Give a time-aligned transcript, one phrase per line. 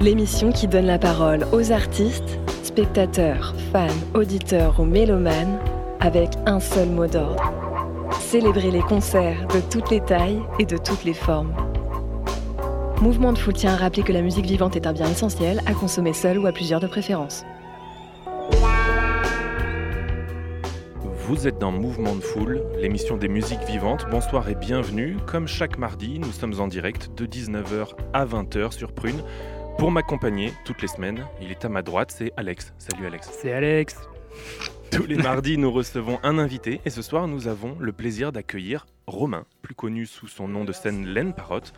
[0.00, 5.58] L'émission qui donne la parole aux artistes, spectateurs, fans, auditeurs ou mélomanes
[6.00, 7.52] avec un seul mot d'ordre.
[8.18, 11.54] Célébrer les concerts de toutes les tailles et de toutes les formes.
[13.02, 15.74] Mouvement de Foule tient à rappeler que la musique vivante est un bien essentiel à
[15.74, 17.44] consommer seul ou à plusieurs de préférence.
[21.30, 24.06] Vous êtes dans Mouvement de Foule, l'émission des musiques vivantes.
[24.10, 25.18] Bonsoir et bienvenue.
[25.26, 29.22] Comme chaque mardi, nous sommes en direct de 19h à 20h sur Prune.
[29.80, 32.74] Pour m'accompagner toutes les semaines, il est à ma droite, c'est Alex.
[32.76, 33.30] Salut Alex.
[33.32, 33.96] C'est Alex.
[34.92, 38.84] Tous les mardis, nous recevons un invité et ce soir, nous avons le plaisir d'accueillir
[39.06, 41.72] Romain, plus connu sous son nom de scène Laine Parotte.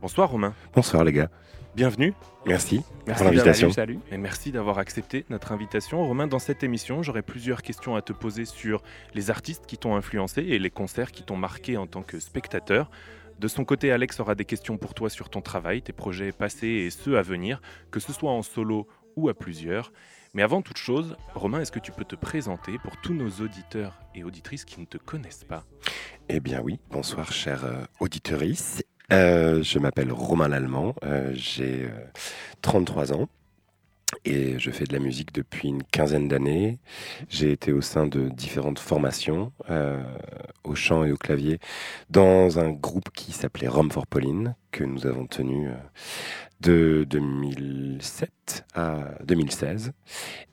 [0.00, 0.54] Bonsoir Romain.
[0.72, 1.30] Bonsoir les gars.
[1.74, 2.14] Bienvenue.
[2.46, 3.72] Merci, Merci pour l'invitation.
[3.72, 3.98] Salut.
[4.12, 6.06] Et merci d'avoir accepté notre invitation.
[6.06, 8.84] Romain, dans cette émission, j'aurai plusieurs questions à te poser sur
[9.14, 12.88] les artistes qui t'ont influencé et les concerts qui t'ont marqué en tant que spectateur.
[13.38, 16.66] De son côté, Alex aura des questions pour toi sur ton travail, tes projets passés
[16.66, 17.60] et ceux à venir,
[17.92, 19.92] que ce soit en solo ou à plusieurs.
[20.34, 24.00] Mais avant toute chose, Romain, est-ce que tu peux te présenter pour tous nos auditeurs
[24.14, 25.64] et auditrices qui ne te connaissent pas?
[26.28, 27.84] Eh bien oui, bonsoir chers euh.
[29.10, 32.10] Euh, je m'appelle Romain Lallemand, euh, j'ai euh,
[32.60, 33.28] 33 ans
[34.24, 36.78] et je fais de la musique depuis une quinzaine d'années.
[37.28, 40.02] J'ai été au sein de différentes formations, euh,
[40.64, 41.58] au chant et au clavier,
[42.10, 45.74] dans un groupe qui s'appelait Rome for Pauline, que nous avons tenu euh,
[46.60, 49.92] de 2007 à 2016.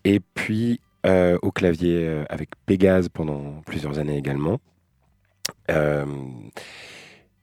[0.04, 4.60] Et puis euh, au clavier avec Pégase pendant plusieurs années également.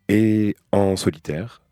[0.08, 1.62] Et en solitaire.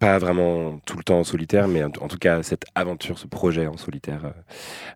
[0.00, 3.66] Pas vraiment tout le temps en solitaire, mais en, tout cas cette aventure, ce projet
[3.66, 4.32] en solitaire euh,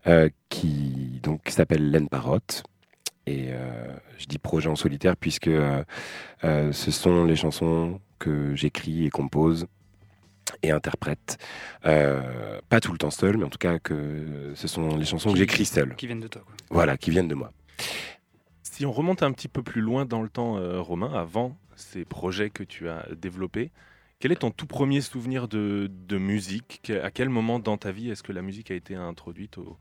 [0.07, 2.65] euh, qui donc s'appelle Laine Parotte.
[3.27, 5.85] Et euh, je dis projet en solitaire puisque euh,
[6.43, 9.67] euh, ce sont les chansons que j'écris et compose
[10.63, 11.39] et interprète.
[11.87, 15.33] Euh, pas tout le temps seul, mais en tout cas que ce sont les chansons
[15.33, 15.95] que j'écris seul.
[15.97, 16.43] Qui viennent de toi.
[16.45, 16.55] Quoi.
[16.71, 17.53] Voilà, qui viennent de moi.
[18.63, 22.05] Si on remonte un petit peu plus loin dans le temps, euh, Romain, avant ces
[22.05, 23.71] projets que tu as développés,
[24.25, 26.81] quel est ton tout premier souvenir de, musique?
[26.83, 29.77] Que- À quel moment dans ta vie est-ce que la musique a été introduite au,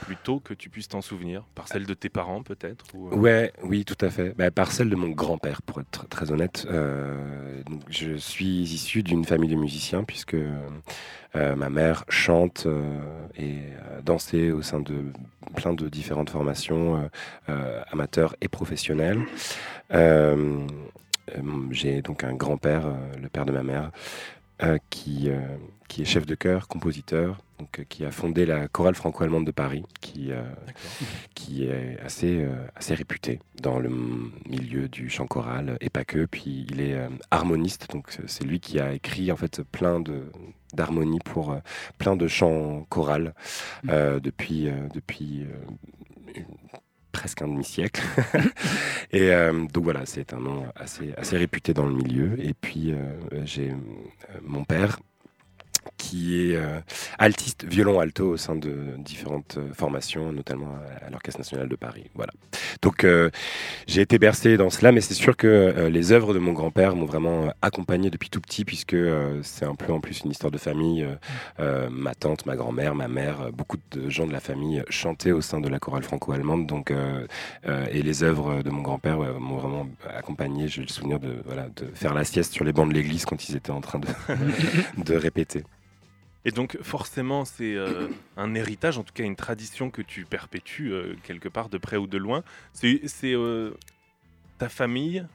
[0.00, 1.44] plus tôt que tu puisses t'en souvenir?
[1.54, 4.34] Par celle de tes parents peut-être euh, oui, tout à fait.
[4.34, 6.66] Bah, par celle de mon grand-père, pour être très honnête.
[6.70, 12.66] Euh, je suis issu d'une famille de musiciens, puisque euh, ma mère chante
[13.36, 13.58] et
[14.02, 15.12] dansait au sein de
[15.54, 17.10] plein de différentes formations
[17.92, 19.20] amateurs et professionnelles.
[21.36, 23.90] Euh, J'ai donc un grand-père, euh, le père de ma mère,
[24.62, 25.30] euh, qui,
[25.88, 29.84] qui est chef de chœur, compositeur, donc, qui a fondé la chorale franco-allemande de Paris,
[30.00, 30.30] qui,
[31.34, 33.90] qui est assez, assez réputé dans le
[34.48, 36.26] milieu du chant choral et pas que.
[36.26, 36.98] Puis il est
[37.30, 40.24] harmoniste, donc c'est- lui qui a écrit en fait plein de
[40.74, 41.56] d'harmonies pour
[41.98, 43.34] plein de chants chorales
[43.88, 45.46] euh, depuis depuis
[47.12, 48.02] presque un demi-siècle.
[49.12, 52.38] et euh, donc voilà, c'est un nom assez assez réputé dans le milieu.
[52.38, 52.96] Et puis euh,
[53.44, 54.98] j'ai euh, mon père
[56.10, 56.80] qui est euh,
[57.20, 60.74] altiste violon alto au sein de différentes euh, formations, notamment
[61.06, 62.10] à, l'Orchestre national de Paris.
[62.16, 62.32] Voilà.
[62.82, 63.30] Donc euh,
[63.86, 67.04] j'ai été bercé dans cela, mais c'est sûr que les œuvres de mon grand-père m'ont
[67.04, 68.96] vraiment accompagné depuis tout petit, puisque
[69.42, 71.06] c'est un peu en plus une histoire de famille.
[71.58, 75.60] Ma tante, ma grand-mère, ma mère, beaucoup de gens de la famille chantaient au sein
[75.60, 76.66] de la chorale franco-allemande.
[76.66, 76.92] Donc
[77.90, 80.68] et les œuvres de mon grand-père m'ont vraiment accompagné.
[80.68, 81.42] J'ai le souvenir de
[81.94, 85.64] faire la sieste sur les bancs de l'église quand ils étaient en train de répéter.
[86.44, 90.92] Et donc forcément c'est euh, un héritage, en tout cas une tradition que tu perpétues
[90.92, 92.42] euh, quelque part de près ou de loin.
[92.72, 93.72] C'est euh,
[94.58, 95.26] ta famille,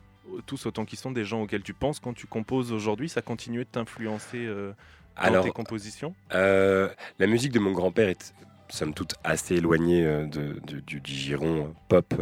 [0.46, 3.60] tous autant qu'ils sont des gens auxquels tu penses quand tu composes aujourd'hui, ça continue
[3.60, 4.74] de t'influencer dans
[5.16, 6.16] Alors, tes compositions?
[6.32, 8.34] la musique de mon grand-père est
[8.70, 12.14] somme toute assez éloignée euh, de, de- du, du giron euh, pop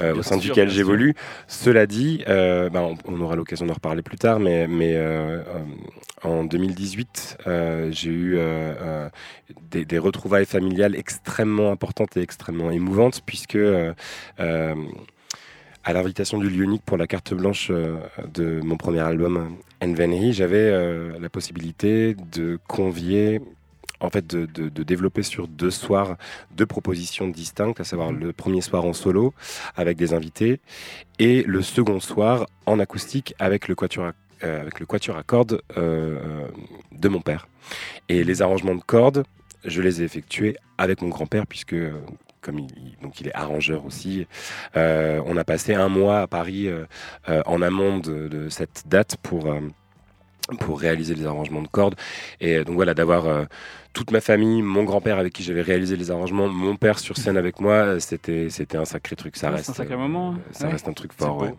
[0.00, 1.14] euh, au sein sûr, duquel j'évolue.
[1.48, 5.42] Cela dit, euh, bah, on, on aura l'occasion d'en reparler plus tard, mais, mais euh,
[6.22, 8.38] en 2018, euh, j'ai eu
[9.70, 13.58] des, des retrouvailles familiales extrêmement importantes et extrêmement émouvantes, puisque
[14.38, 20.70] à l'invitation du Lyonique pour la carte blanche de mon premier album Envenhi, j'avais
[21.18, 23.40] la possibilité de convier
[24.00, 26.16] en fait de, de- de développer sur deux soirs
[26.50, 29.34] deux propositions distinctes, à savoir le premier soir en solo
[29.76, 30.60] avec des invités
[31.18, 34.12] et le second soir en acoustique avec le quatuor à,
[34.44, 36.48] euh, avec le quatuor à cordes euh, euh,
[36.92, 37.48] de mon père.
[38.08, 39.24] Et les arrangements de cordes,
[39.64, 41.92] je les ai effectués avec mon grand-père puisque euh,
[42.40, 42.68] comme il,
[43.02, 44.24] donc il est arrangeur aussi,
[44.76, 46.68] on a passé un mois à Paris
[47.26, 49.52] en amont de, de cette date pour
[50.60, 51.96] pour réaliser les arrangements de cordes.
[52.40, 53.44] Et donc voilà, d'avoir euh,
[53.92, 57.36] toute ma famille, mon grand-père avec qui j'avais réalisé les arrangements, mon père sur scène
[57.36, 59.36] avec moi, euh, c'était c'était un sacré truc.
[59.36, 60.40] Ça reste un sacré euh, moment, hein.
[60.52, 60.72] Ça Ouais.
[60.72, 61.36] reste un truc fort.
[61.38, 61.44] beau.
[61.46, 61.54] ouais.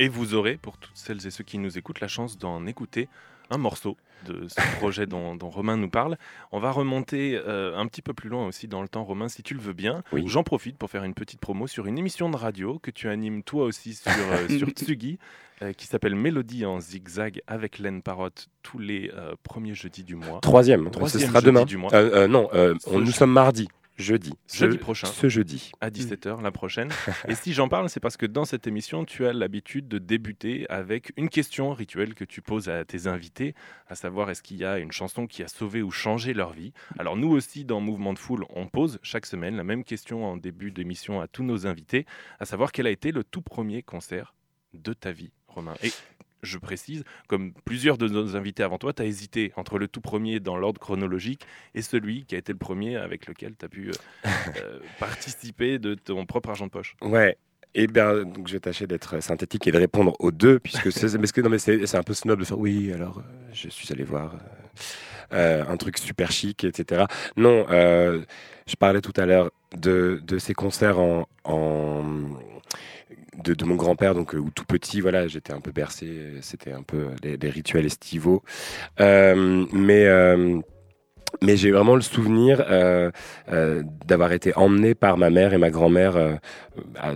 [0.00, 3.08] Et vous aurez, pour toutes celles et ceux qui nous écoutent, la chance d'en écouter
[3.50, 3.96] un morceau
[4.26, 6.16] de ce projet dont, dont Romain nous parle.
[6.52, 9.42] On va remonter euh, un petit peu plus loin aussi dans le temps, Romain, si
[9.42, 10.02] tu le veux bien.
[10.12, 10.24] Oui.
[10.26, 13.42] J'en profite pour faire une petite promo sur une émission de radio que tu animes
[13.42, 15.18] toi aussi sur, euh, sur Tsugi,
[15.62, 19.10] euh, qui s'appelle Mélodie en zigzag avec Len Parotte tous les
[19.44, 20.40] premiers jeudis du mois.
[20.42, 21.64] Troisième, Troisième ce sera demain.
[21.64, 21.90] du mois.
[22.28, 23.68] Non, on- nous sommes mardi,
[23.98, 24.32] jeudi.
[24.52, 25.08] Jeudi prochain.
[25.08, 25.72] Ce jeudi.
[25.80, 26.88] à 17h la prochaine.
[27.28, 30.66] Et si j'en parle, c'est parce que dans cette émission, tu as l'habitude de débuter
[30.70, 33.54] avec une question rituelle que tu poses à tes invités,
[33.88, 36.72] à savoir est-ce qu'il y a une chanson qui a sauvé ou changé leur vie?
[36.98, 40.36] Alors nous aussi, dans Mouvement de Foule, on pose chaque semaine la même question en
[40.36, 42.06] début d'émission à tous nos invités,
[42.38, 44.34] à savoir quel a été le tout premier concert
[44.74, 45.74] de ta vie, Romain?
[45.82, 45.92] Et
[46.42, 50.00] je précise, comme plusieurs de nos invités avant toi, tu as hésité entre le tout
[50.00, 53.68] premier dans l'ordre chronologique et celui qui a été le premier avec lequel tu as
[53.68, 53.92] pu euh,
[54.56, 56.96] euh, participer de ton propre argent de poche.
[57.02, 57.36] Ouais.
[57.74, 61.16] Et bien, donc je vais tâcher d'être synthétique et de répondre aux deux, puisque c'est
[61.18, 62.92] parce que non mais c'est c'est un peu snob de faire oui.
[62.92, 64.38] Alors, euh, je suis allé voir euh,
[65.34, 67.04] euh, un truc super chic, etc.
[67.36, 68.22] Non, euh,
[68.66, 72.02] je parlais tout à l'heure de, de ces concerts en, en
[73.44, 76.06] de, de mon grand-père, donc euh, où tout petit, voilà, j'étais un peu bercé.
[76.08, 78.42] euh, C'était un peu des, des rituels estivaux,
[79.00, 80.60] Euh, mais euh,
[81.42, 83.10] mais j'ai vraiment le souvenir euh,
[83.52, 86.34] euh, d'avoir été emmené par ma mère et ma grand-mère, euh,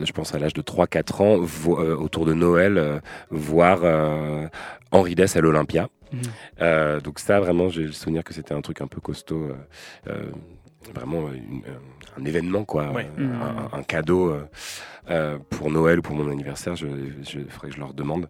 [0.04, 2.98] je pense à l'âge de 3-4 ans, euh, autour de Noël, euh,
[3.30, 4.46] voir euh,
[4.90, 5.88] Henri Dess à l'Olympia.
[6.12, 6.20] Mhm.
[6.60, 9.44] Euh, donc ça, vraiment, j'ai le souvenir que c'était un truc un peu costaud.
[9.44, 9.54] euh,
[10.08, 10.30] euh,
[10.94, 11.62] vraiment une-
[12.18, 12.90] un événement, quoi.
[12.92, 13.08] Ouais.
[13.18, 13.32] euh,
[13.72, 14.44] un, un cadeau euh,
[15.10, 16.86] euh, pour Noël ou pour mon anniversaire, je,
[17.22, 18.28] je faudrait que je leur demande.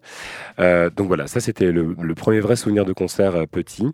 [0.59, 3.91] Euh, donc voilà, ça c'était le, le premier vrai souvenir de concert euh, petit.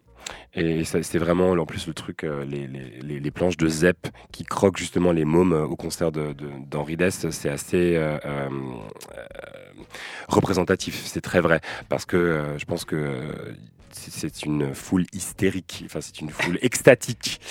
[0.54, 3.68] Et ça, c'était vraiment, en plus, le truc, euh, les, les- les- les planches de
[3.68, 8.18] Zep qui croquent justement les mômes au concert de- de- d'Henri Dess, c'est assez euh,
[8.26, 8.50] euh,
[9.18, 9.84] euh,
[10.28, 11.62] représentatif, c'est très vrai.
[11.88, 13.32] Parce que euh, je pense que euh,
[13.92, 17.40] c'est une foule hystérique, enfin c'est une foule extatique.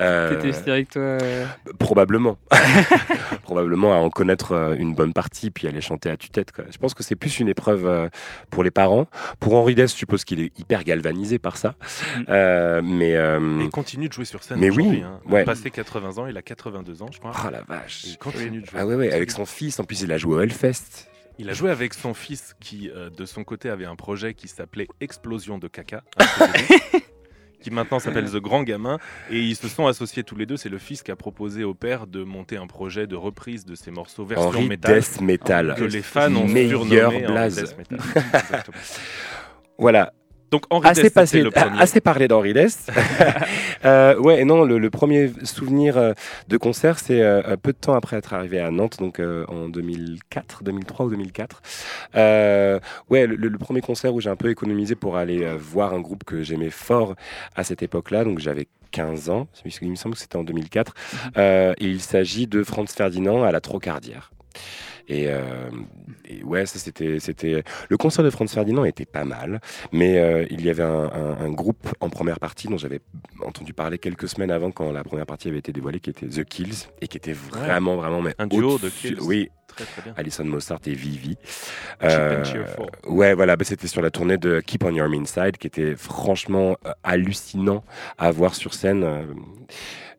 [0.00, 1.44] Euh, T'étais hystérique, toi euh
[1.78, 2.38] Probablement.
[3.42, 6.52] Probablement à en connaître euh, une bonne partie, puis à les chanter à tue-tête.
[6.70, 8.08] Je pense que c'est plus une épreuve euh,
[8.50, 9.06] pour les parents.
[9.40, 11.74] Pour Henri Dess, je suppose qu'il est hyper galvanisé par ça.
[12.30, 13.14] Euh, mais.
[13.16, 14.98] euh, il continue de jouer sur scène Mais aujourd'hui.
[14.98, 15.20] oui, hein.
[15.28, 15.44] ouais.
[15.44, 17.32] Passé 80 ans, il a 82 ans, je crois.
[17.46, 18.04] Oh la vache.
[18.06, 18.78] Il continue de jouer.
[18.80, 19.78] Ah ouais, ouais, avec son fils.
[19.80, 21.09] En plus, il a joué au Hellfest.
[21.40, 24.46] Il a joué avec son fils qui, euh, de son côté, avait un projet qui
[24.46, 27.02] s'appelait Explosion de caca, CD,
[27.62, 28.98] qui maintenant s'appelle The Grand Gamin.
[29.30, 30.58] Et ils se sont associés tous les deux.
[30.58, 33.74] C'est le fils qui a proposé au père de monter un projet de reprise de
[33.74, 35.00] ses morceaux version métal.
[35.00, 35.74] Death Metal.
[35.78, 37.56] Que les fans ont surnommé blaze.
[37.56, 38.00] death metal.
[39.78, 40.12] Voilà,
[40.50, 41.80] Donc Henri assez, Dess, passé, le premier.
[41.80, 42.86] assez parlé d'Henri Dess.
[43.86, 46.12] Euh, ouais, non, le, le premier souvenir euh,
[46.48, 49.70] de concert, c'est euh, peu de temps après être arrivé à Nantes, donc euh, en
[49.70, 51.62] 2004, 2003 ou 2004.
[52.16, 52.78] Euh,
[53.08, 56.24] ouais, le, le premier concert où j'ai un peu économisé pour aller voir un groupe
[56.24, 57.14] que j'aimais fort
[57.56, 59.48] à cette époque-là, donc j'avais 15 ans,
[59.80, 60.94] il me semble que c'était en 2004,
[61.38, 64.30] euh, et il s'agit de Franz Ferdinand à la Trocardière.
[65.08, 65.68] Et, euh,
[66.28, 67.62] et ouais, ça c'était, c'était.
[67.88, 69.60] Le concert de Franz Ferdinand était pas mal,
[69.92, 73.00] mais euh, il y avait un, un- un groupe en première partie dont j'avais
[73.44, 76.44] entendu parler quelques semaines avant quand la première partie avait été dévoilée, qui était The
[76.44, 78.20] Kills et qui était vraiment, vraiment.
[78.22, 79.18] Mais Un duo de Kills.
[79.20, 80.14] Oui, Très très bien.
[80.16, 81.36] Alison Mossart et Vivi.
[82.02, 82.42] Euh,
[83.06, 85.94] ouais, voilà, bah, c'était sur la tournée de Keep on Your Mean Side, qui était
[85.96, 87.84] franchement euh, hallucinant
[88.18, 89.04] à voir sur scène.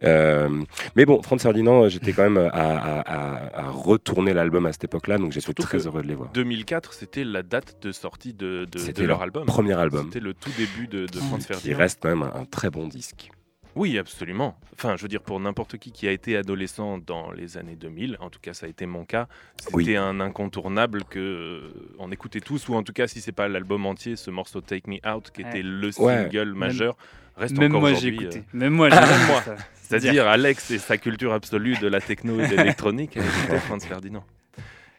[0.03, 0.63] Euh, euh,
[0.95, 4.71] mais bon, Franz Ferdinand, euh, j'étais quand même à, à- à- à retourner l'album à
[4.71, 6.29] cette époque-là, donc j'étais Surtout très heureux de les voir.
[6.31, 9.45] 2004, c'était la date de sortie de, de- C'était de leur leur album.
[9.45, 11.77] Premier album, C'était le tout début de, de Franz qui Ferdinand.
[11.77, 13.29] reste quand même un, un très bon disque.
[13.75, 14.57] Oui, absolument.
[14.73, 18.17] Enfin, je veux dire, pour n'importe qui qui a été adolescent dans les années 2000,
[18.19, 19.27] en tout cas, ça a été mon cas,
[19.57, 19.95] c'était Oui.
[19.95, 23.85] un incontournable que euh, on écoutait tous, ou en tout cas, si c'est pas l'album
[23.85, 25.49] entier, ce morceau Take Me Out, qui Ouais.
[25.49, 26.23] était le Ouais.
[26.29, 26.97] single majeur,
[27.41, 28.23] reste Même encore moi, j'ai aujourd'hui.
[28.25, 28.39] écouté.
[28.39, 28.89] euh, Même moi.
[29.81, 33.19] C'est-à-dire Alex et sa culture absolue de la techno et de l'électronique,
[33.67, 34.23] Franz Ferdinand.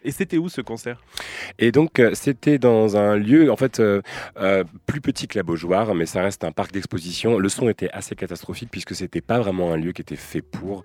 [0.04, 1.00] Et c'était où ce concert?
[1.58, 4.02] Et donc, euh, c'était dans un lieu, en fait, euh,
[4.36, 7.38] euh, plus petit que la Beaujoire, mais ça reste un parc d'exposition.
[7.38, 10.82] Le son était assez catastrophique puisque c'était pas vraiment un lieu qui était fait pour.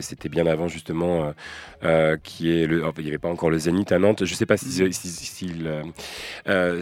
[0.00, 1.32] C'était bien avant, justement,
[2.22, 4.24] qui est il n'y avait pas encore le Zénith à Nantes.
[4.24, 5.08] Je sais pas s'ils si,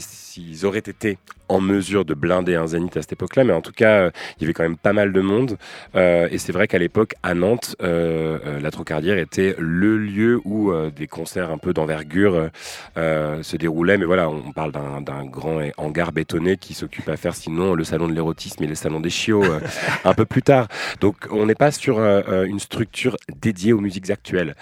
[0.00, 3.73] si, auraient été en mesure de blinder un Zénith à cette époque-là, mais en tout
[3.73, 5.57] cas, il y avait quand même pas mal de monde.
[5.95, 11.50] et c'est vrai qu'à l'époque, à Nantes, la Trocardière était le lieu où des concerts
[11.50, 12.49] un peu d'envergure euh,
[12.97, 13.97] euh, se déroulaient.
[13.97, 18.09] Mais voilà, on parle d'un grand hangar bétonné qui s'occupe à faire sinon le salon
[18.09, 19.61] de l'érotisme et le salon des chiots euh,
[20.04, 20.66] un peu plus tard.
[21.00, 24.56] Donc on n'est pas sur une structure dédiée aux musiques actuelles.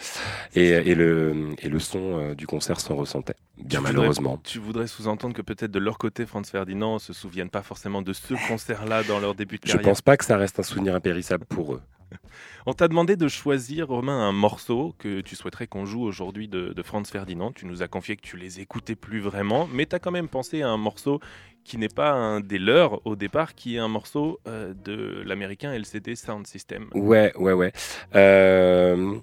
[0.55, 4.31] Et, et le, et le son du concert s'en ressentait, bien tu malheureusement.
[4.31, 8.03] Voudrais, tu voudrais sous-entendre que peut-être de leur côté, Franz Ferdinand se souviennent pas forcément
[8.03, 9.81] de ce concert-là dans leur début de carrière.
[9.81, 11.81] Je pense pas que ça reste un souvenir impérissable pour eux.
[12.67, 16.75] On t'a demandé de choisir, Romain, un morceau que tu souhaiterais qu'on joue aujourd'hui de,
[16.83, 17.53] Franz Ferdinand.
[17.53, 20.29] Tu nous as confié que tu les écoutais plus vraiment, mais tu as quand même
[20.29, 21.21] pensé à un morceau
[21.65, 25.73] qui n'est pas un des leurs au départ, qui est un morceau euh, de l'américain
[25.73, 26.89] LCD Sound System.
[26.95, 27.73] Ouais, ouais, ouais.
[28.17, 29.17] Euh...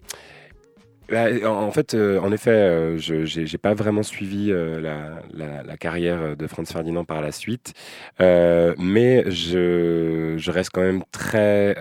[1.12, 5.78] Bah, en fait, euh, en effet, euh, je n'ai pas vraiment suivi euh, la, la,
[5.78, 7.74] carrière de Franz Ferdinand par la suite,
[8.20, 11.76] mais je, je, reste quand même très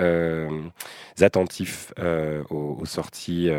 [1.20, 1.92] attentif
[2.50, 3.50] aux, aux, sorties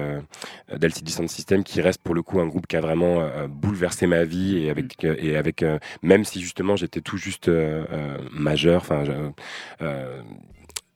[0.76, 4.24] d'LCD Sound System, qui reste pour le coup un groupe qui a vraiment bouleversé ma
[4.24, 5.16] vie et avec, mm.
[5.20, 5.66] et avec
[6.02, 7.52] même si justement j'étais tout juste
[8.32, 9.04] majeur, enfin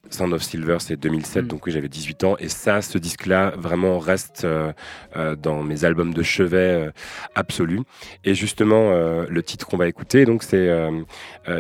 [0.10, 1.48] Sound of Silver, c'est 2007, mm.
[1.48, 2.36] donc oui, j'avais 18 ans.
[2.40, 4.74] Et ça, ce disque-là, vraiment reste euh,
[5.16, 6.92] euh, dans mes albums de chevet euh,
[7.36, 7.82] absolus.
[8.24, 10.70] Et justement, le titre qu'on va écouter, donc c'est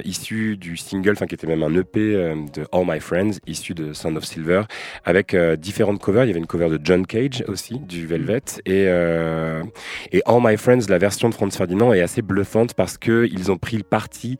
[0.05, 2.13] issu du single, enfin qui était même un EP
[2.53, 4.63] de All My Friends, issu de Sound of Silver,
[5.03, 6.25] avec différentes covers.
[6.25, 8.41] Il y avait une cover de John Cage aussi, du Velvet.
[8.65, 8.71] Mm.
[8.71, 8.83] Et,
[10.11, 13.57] et All My Friends, la version de Franz Ferdinand, est assez bluffante parce qu'ils ont
[13.57, 14.37] pris le parti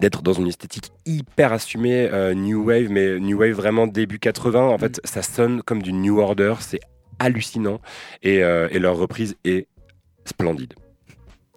[0.00, 4.68] d'être dans une esthétique hyper assumée, euh, New Wave, mais New Wave vraiment début 80.
[4.68, 6.80] En fait, ça sonne comme du New Order, c'est
[7.18, 7.80] hallucinant.
[8.22, 9.66] Et, euh, et, leur reprise est
[10.24, 10.74] splendide.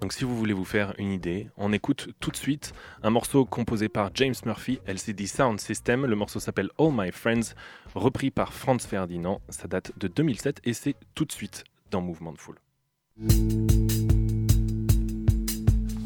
[0.01, 2.73] Donc si vous voulez vous faire une idée, on écoute tout de suite
[3.03, 6.07] un morceau composé par James Murphy, LCD Sound System.
[6.07, 7.53] Le morceau s'appelle All My Friends,
[7.93, 9.41] repris par Franz Ferdinand.
[9.49, 12.57] Ça date de 2007 et c'est tout de suite dans Mouvement de Foule.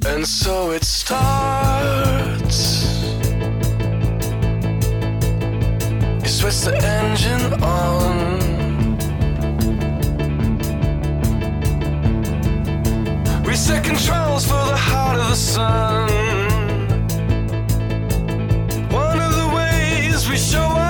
[0.08, 2.60] And so it starts.
[6.22, 8.36] You switch the engine on.
[13.44, 16.10] Reset controls for the heart of the sun.
[18.92, 20.85] One of the ways we show our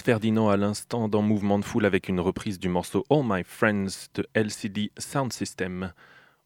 [0.00, 3.42] Franz Ferdinand à l'instant dans Mouvement de Foule avec une reprise du morceau All My
[3.44, 5.92] Friends de LCD Sound System.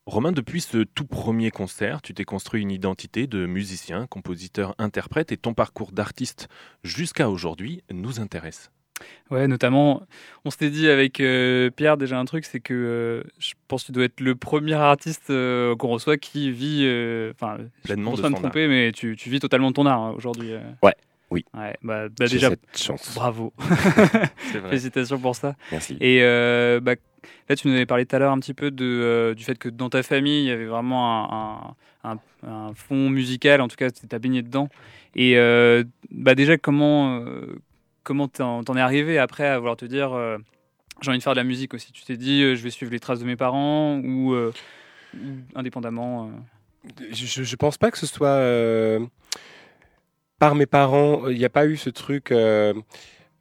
[0.06, 5.30] Romain, depuis ce tout premier concert, tu t'es construit une identité de musicien, compositeur, interprète
[5.30, 6.48] et ton parcours d'artiste
[6.82, 8.70] jusqu'à aujourd'hui nous intéresse.
[9.30, 10.02] Ouais, notamment,
[10.44, 13.86] on s'était dit avec euh, Pierre déjà un truc, c'est que euh, je pense que
[13.86, 16.82] tu dois être le premier artiste euh, qu'on reçoit qui vit,
[17.30, 19.74] enfin, pleinement je de pense pas son me tromper, mais tu, tu vis totalement de
[19.74, 20.54] ton art hein, aujourd'hui.
[20.82, 20.94] Ouais,
[21.34, 21.44] oui.
[21.54, 23.14] Ouais, bah, bah déjà, cette chance.
[23.14, 24.68] bravo, vrai.
[24.68, 25.54] félicitations pour ça.
[25.72, 25.96] Merci.
[26.00, 26.94] Et euh, bah,
[27.48, 29.58] là, tu nous avais parlé tout à l'heure un petit peu de, euh, du fait
[29.58, 31.74] que dans ta famille, il y avait vraiment un,
[32.04, 34.68] un, un- un fond musical, en tout cas, tu as baigné dedans.
[35.16, 37.56] Et euh, bah, déjà, comment euh,
[38.02, 40.38] comment t'en es arrivé après à vouloir te dire euh,
[41.00, 41.90] j'ai envie de faire de la musique aussi?
[41.92, 44.52] Tu t'es dit euh, je vais suivre les traces de mes parents ou, euh,
[45.54, 46.90] indépendamment euh?
[47.12, 49.00] Je, je pense pas que ce soit euh,
[50.38, 51.28] par mes parents.
[51.28, 52.74] Il n'y a pas eu ce truc euh,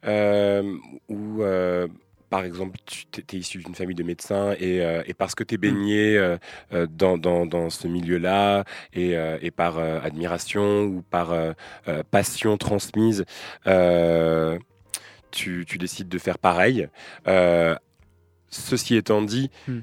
[0.06, 0.76] euh,
[1.08, 1.86] où, euh,
[2.30, 5.54] par exemple, tu es issu d'une famille de médecins et, euh, et parce que tu
[5.54, 6.36] es baigné euh,
[6.72, 11.52] euh, dans, dans, dans ce milieu-là et, euh, et par euh, admiration ou par euh,
[11.88, 13.24] euh, passion transmise,
[13.66, 14.58] euh,
[15.30, 16.88] tu, tu décides de faire pareil.
[17.28, 17.74] Euh,
[18.48, 19.80] ceci étant dit, Hmm.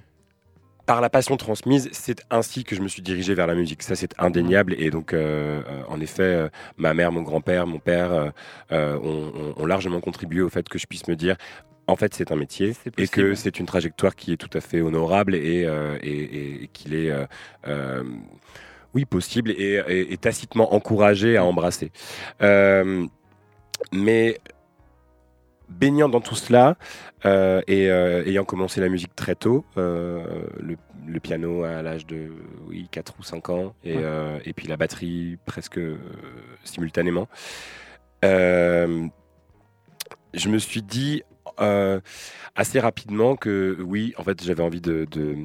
[0.91, 3.81] Par la passion transmise, c'est ainsi que je me suis dirigé vers la musique.
[3.81, 4.75] Ça, c'est indéniable.
[4.77, 8.33] Et donc, euh, euh, en effet, euh, ma mère, mon grand-père, mon père
[8.73, 11.37] euh, ont, largement contribué au fait que je puisse me dire.
[11.87, 14.81] En fait, c'est un métier et que c'est une trajectoire qui est tout à fait
[14.81, 17.25] honorable et, euh, et- et- et qu'il est, euh,
[17.69, 18.03] euh,
[18.93, 21.93] oui, possible et, tacitement encouragé à embrasser.
[23.93, 24.39] Mais
[25.71, 26.75] baignant dans tout cela
[27.25, 30.75] euh, et euh, ayant commencé la musique très tôt, euh, le,
[31.07, 32.31] le piano à l'âge de
[32.67, 34.41] oui, 4 ou 5 ans et, Ouais.
[34.45, 35.79] et puis la batterie presque
[36.63, 37.27] simultanément,
[38.23, 39.09] je
[40.49, 41.23] me suis dit
[42.55, 45.35] assez rapidement que oui, en fait, j'avais envie de, de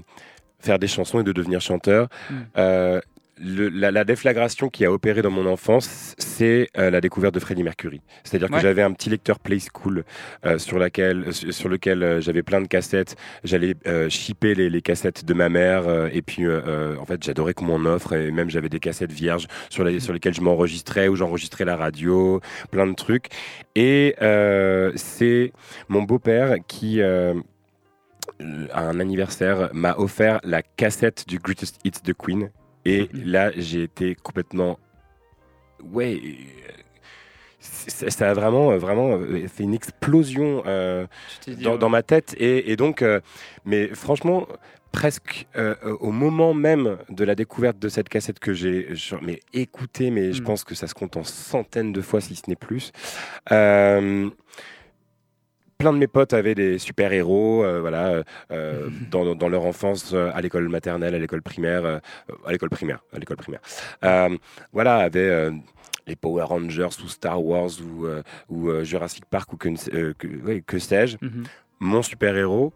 [0.58, 2.08] faire des chansons et de devenir chanteur.
[2.30, 3.00] Mm.
[3.38, 7.34] Euh, le- la, la déflagration qui a opéré dans mon enfance, c'est euh, la découverte
[7.34, 8.00] de Freddie Mercury.
[8.24, 10.04] C'est-à-dire que j'avais un petit lecteur Play School
[10.44, 13.16] euh, sur, laquelle, sur lequel euh, j'avais plein de cassettes.
[13.44, 17.04] J'allais euh, shipper les, les cassettes de ma mère euh, et puis euh, euh, en
[17.04, 20.34] fait j'adorais qu'on m'en offre et même j'avais des cassettes vierges sur, les, sur lesquelles
[20.34, 23.28] je m'enregistrais ou j'enregistrais la radio, plein de trucs.
[23.74, 25.52] Et euh, c'est
[25.88, 27.34] mon beau-père qui euh,
[28.72, 32.50] à un anniversaire m'a offert la cassette du Greatest Hits de Queen
[32.88, 33.24] et Mhm.
[33.34, 34.78] là j'ai été complètement
[35.92, 36.72] ouais euh,
[37.60, 41.06] ça ça a vraiment vraiment euh, fait une explosion euh,
[41.44, 41.78] Tu t'es dit, dans, ouais.
[41.78, 43.20] dans ma tête et, et donc euh,
[43.64, 44.46] mais franchement
[44.92, 48.88] presque euh, au moment même de la découverte de cette cassette que j'ai
[49.20, 50.44] mais écouté mais je Mm.
[50.44, 52.92] pense que ça se compte en centaines de fois si ce n'est plus
[55.78, 60.12] plein de mes potes avaient des super héros voilà euh, euh, dans, dans leur enfance
[60.14, 61.98] euh, à l'école maternelle à l'école primaire euh,
[62.46, 63.60] à l'école primaire à l'école primaire
[64.04, 64.36] Euh,
[64.72, 65.50] voilà avaient euh,
[66.06, 70.14] les Power Rangers ou Star Wars ou, euh, ou euh, Jurassic Park ou que, euh,
[70.16, 71.44] que, ouais, que sais-je Mhm.
[71.80, 72.72] mon super-héros,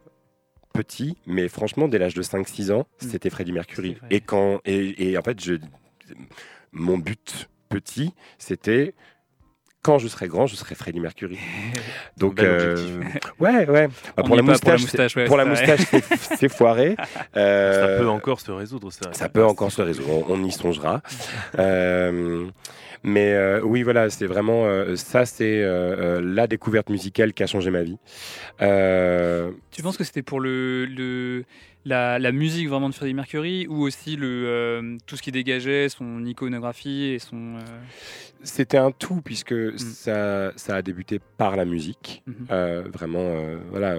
[0.75, 3.09] petit, mais franchement, dès l'âge de 5-6 ans, Mm.
[3.11, 3.97] c'était Freddie Mercury.
[4.11, 5.55] Et, quand, et, et en fait, je,
[6.73, 8.95] mon but petit, c'était
[9.83, 11.39] quand je serai grand, je serai Freddie Mercury.
[12.17, 13.01] Donc, euh,
[13.41, 13.89] ouais, ouais.
[13.89, 16.05] Bah, On pour, la moustache, ouais, pour la moustache, c'est-
[16.39, 16.97] c'est foiré.
[17.35, 19.11] Ça Euh, peut encore se résoudre, ça.
[19.13, 21.01] ça peut encore se résoudre, on, on y songera.
[21.59, 22.47] Euh,
[23.03, 25.63] mais euh, oui, voilà, c'est vraiment euh, ça, c'est
[26.23, 27.97] la découverte musicale qui a changé ma vie.
[28.61, 31.45] Euh, Tu penses que c'était pour le, le-
[31.85, 35.89] la, la musique vraiment de Freddie Mercury ou aussi le, euh, tout ce qui dégageait,
[35.89, 37.57] son iconographie et son.
[37.57, 37.61] euh,
[38.43, 42.23] C'était un tout puisque ça, ça a débuté par la musique.
[42.27, 42.35] Mhm.
[42.51, 43.35] Euh, vraiment,
[43.71, 43.97] voilà,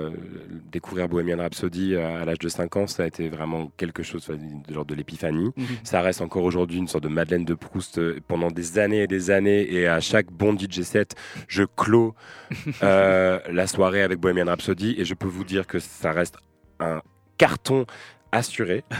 [0.72, 4.28] découvrir Bohemian Rhapsody à, à l'âge de 5 ans, ça a été vraiment quelque chose
[4.28, 5.52] de l'ordre de l'épiphanie.
[5.58, 5.65] Mhm.
[5.84, 9.32] Ça reste encore aujourd'hui une sorte de Madeleine de Proust pendant des années et des
[9.32, 9.72] années.
[9.74, 11.15] Et à chaque bon DJ set,
[11.48, 12.13] je clôt
[12.84, 14.96] euh, la soirée avec Bohemian Rhapsody.
[14.98, 16.36] Et je peux vous dire que ça reste
[16.80, 17.02] un
[17.41, 17.88] carton
[18.32, 18.84] assuré.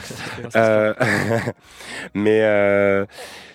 [0.56, 0.93] Euh,
[2.13, 3.06] mais euh,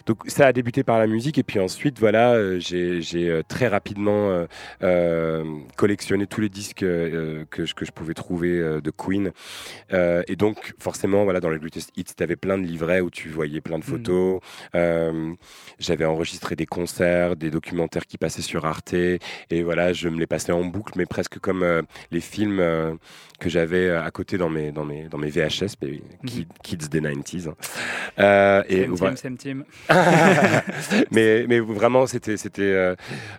[0.06, 4.46] donc ça a débuté par la musique et puis ensuite voilà euh, j'ai très rapidement
[4.82, 5.44] euh,
[5.76, 9.32] collectionné tous les disques que, je, que je pouvais trouver de Queen.
[9.92, 13.28] Et donc forcément voilà dans les Greatest Hits tu avais plein de livrets où tu
[13.28, 14.40] voyais plein de photos.
[14.74, 15.34] Euh,
[15.78, 18.94] j'avais enregistré des concerts des documentaires qui passaient sur Arte.
[18.94, 19.18] Et
[19.64, 22.98] voilà je me les passais en boucle mais presque comme les films
[23.38, 25.76] que j'avais euh, à côté dans mes, dans mes, dans mes VHS
[26.26, 27.48] Kid- Kids des 90s.
[27.48, 27.54] hein.
[28.18, 29.14] Euh, et Same voilà.
[29.14, 29.64] team, same team.
[31.10, 32.94] mais, mais vraiment, c'était, c'était, euh,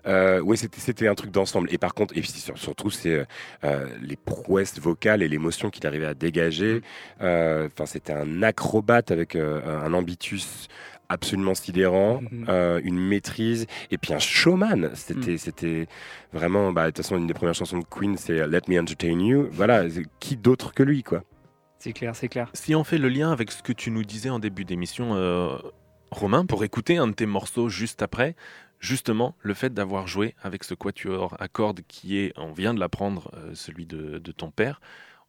[0.08, 1.68] euh, ouais, c'était, c'était un truc d'ensemble.
[1.72, 2.22] Et par contre, et
[2.56, 3.26] surtout, c'est
[4.02, 6.82] les prouesses vocales et l'émotion qu'il arrivait à dégager.
[7.22, 10.68] Euh, Enfin, c'était un acrobate avec un ambitus
[11.10, 12.46] absolument sidérant, Mhm.
[12.50, 14.92] euh, une maîtrise et puis un showman.
[14.94, 15.38] C'était, Mm.
[15.38, 15.88] c'était
[16.34, 19.20] vraiment, bah, de toute façon, une des premières chansons de Queen, c'est Let Me Entertain
[19.20, 19.48] You.
[19.52, 21.24] Voilà, c'est- qui d'autre que lui, quoi?
[21.80, 22.50] C'est clair, c'est clair.
[22.54, 25.58] Si on fait le lien avec ce que tu nous disais en début d'émission, euh,
[26.12, 28.36] Romain, pour écouter un de tes morceaux juste après,
[28.80, 32.80] justement, le fait d'avoir joué avec ce quatuor à cordes qui est, on vient de
[32.80, 34.80] l'apprendre, euh, celui de, de ton père,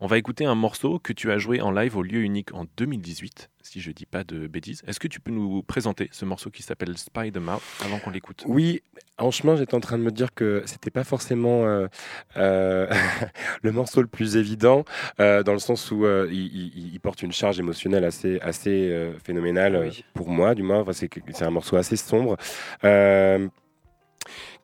[0.00, 2.66] on va écouter un morceau que tu as joué en live au lieu unique en
[2.76, 4.82] 2018, si je dis pas de bêtises.
[4.86, 8.44] Est-ce que tu peux nous présenter ce morceau qui s'appelle Spider-Mouth avant qu'on l'écoute?
[8.46, 8.82] Oui,
[9.18, 11.88] en chemin, j'étais en train de me dire que c'était pas forcément euh,
[12.36, 12.86] euh,
[13.62, 14.84] le morceau le plus évident,
[15.20, 18.90] euh, dans le sens où euh, il, il- il porte une charge émotionnelle assez, assez
[18.90, 20.04] euh, phénoménale, Oui.
[20.14, 20.80] pour moi, du moins.
[20.80, 22.36] Enfin, c'est que- c'est un morceau assez sombre.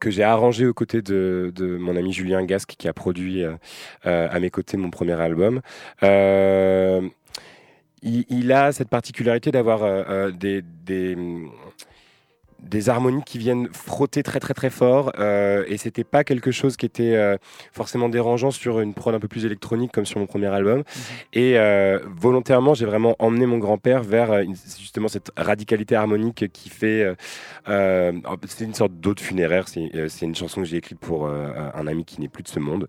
[0.01, 3.55] Que j'ai arrangé aux côtés de, mon ami Julien Gasque qui a produit euh,
[4.07, 5.61] euh, à mes côtés mon premier album.
[6.03, 7.01] Euh,
[8.03, 10.63] il, a cette particularité d'avoir des,
[12.65, 16.77] des harmonies qui viennent frotter très très très fort euh, et c'était pas quelque chose
[16.77, 17.37] qui était euh,
[17.73, 20.83] forcément dérangeant sur une prod un peu plus électronique comme sur mon premier album.
[21.33, 26.47] Et euh, volontairement j'ai vraiment emmené mon grand-père vers euh, une- justement cette radicalité harmonique
[26.53, 27.15] qui fait
[27.67, 29.69] c'est une sorte d'ode funéraire.
[29.69, 32.89] C'est une chanson que j'ai écrite pour un ami qui n'est plus de ce monde.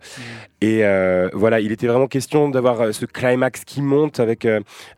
[0.61, 4.47] Et euh, voilà il était vraiment question d'avoir ce climax qui monte avec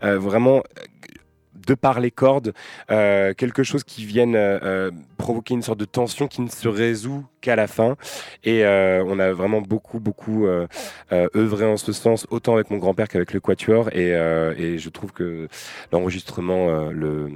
[0.01, 0.61] vraiment
[1.67, 2.53] de par les cordes,
[2.89, 6.67] euh, quelque chose qui vienne euh, euh, provoquer une sorte de tension qui ne se
[6.67, 7.97] résout qu'à la fin.
[8.43, 10.47] Et on a vraiment beaucoup, beaucoup
[11.11, 13.89] œuvré en ce sens, autant avec mon grand-père qu'avec le Quatuor.
[13.93, 15.47] Et, et je trouve que
[15.91, 17.29] l'enregistrement le...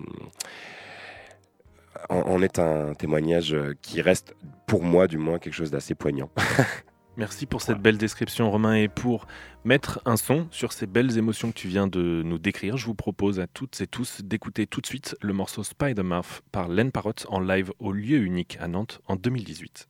[2.10, 4.36] en, est un témoignage qui reste,
[4.68, 6.30] pour moi du moins, quelque chose d'assez poignant.
[7.18, 8.76] Merci pour cette belle description, Romain.
[8.76, 9.28] Et pour
[9.66, 12.96] mettre un son sur ces belles émotions que tu viens de nous décrire, je vous
[12.96, 17.26] propose à toutes et tous d'écouter tout de suite le morceau Spider-Mouth par Len Parrott
[17.30, 19.90] en live au lieu unique à Nantes en 2018.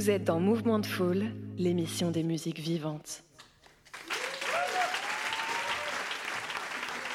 [0.00, 1.26] Vous êtes dans Mouvement de Foule,
[1.58, 3.22] l'émission des musiques vivantes.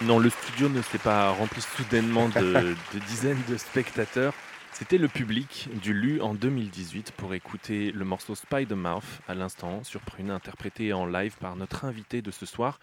[0.03, 4.35] Non, le studio ne s'est pas rempli soudainement de, de dizaines de spectateurs.
[4.71, 10.01] C'était le public du LU en 2018 pour écouter le morceau Spider-Mouth à l'instant sur
[10.01, 12.79] Prune, interprété en live par notre invité de ce soir,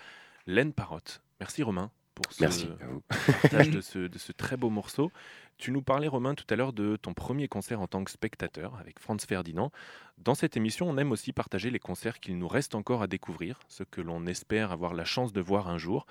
[0.49, 1.23] Len Parotte.
[1.39, 3.03] Merci Romain pour ce Merci à vous.
[3.43, 5.11] partage de ce, de ce très beau morceau.
[5.59, 8.77] Tu nous parlais, Romain, tout à l'heure de ton premier concert en tant que spectateur
[8.77, 9.71] avec Franz Ferdinand.
[10.19, 13.61] Dans cette émission, on aime aussi partager les concerts qu'il nous reste encore à découvrir,
[13.69, 16.07] ce que l'on espère avoir la chance de voir un jour.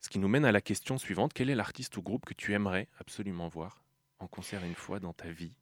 [0.00, 2.52] Ce qui nous mène à la question suivante quel est l'artiste ou groupe que tu
[2.52, 3.82] aimerais absolument voir
[4.18, 5.56] en concert une fois dans ta vie?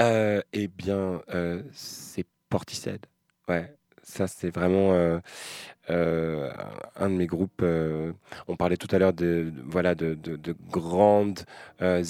[0.00, 3.06] Euh, eh bien, euh, c'est Portishead.
[3.48, 5.18] Ouais, ça c'est vraiment euh,
[5.90, 6.50] euh,
[6.96, 7.62] un de mes groupes.
[7.62, 8.12] euh,
[8.48, 11.40] on parlait tout à l'heure de, voilà, de, de- de grandes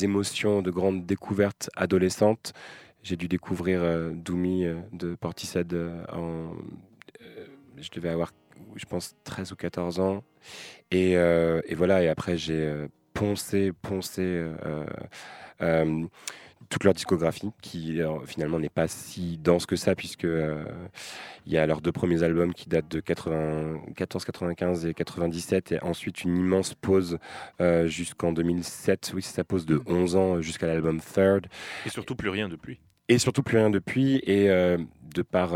[0.02, 2.52] émotions, de grandes découvertes adolescentes.
[3.02, 5.74] J'ai dû découvrir Doumi de Portishead
[7.78, 8.32] je devais avoir,
[8.76, 10.22] je pense, 13 ou 14 ans.
[10.90, 11.16] Et,
[11.74, 12.72] voilà, et après j'ai
[13.14, 14.44] poncé, poncé.
[16.70, 20.64] Toute leur discographie, qui euh, finalement n'est pas si dense que ça, puisque euh,
[21.44, 25.82] il y a leurs deux premiers albums qui datent de 94, 95 et 97, et
[25.82, 27.18] ensuite une immense pause
[27.60, 29.10] euh, jusqu'en 2007.
[29.14, 31.48] Oui, c'est sa pause de 11 ans jusqu'à l'album Third,
[31.86, 32.78] Et surtout plus rien depuis.
[33.08, 34.22] et surtout plus rien depuis.
[34.24, 35.54] Et de par,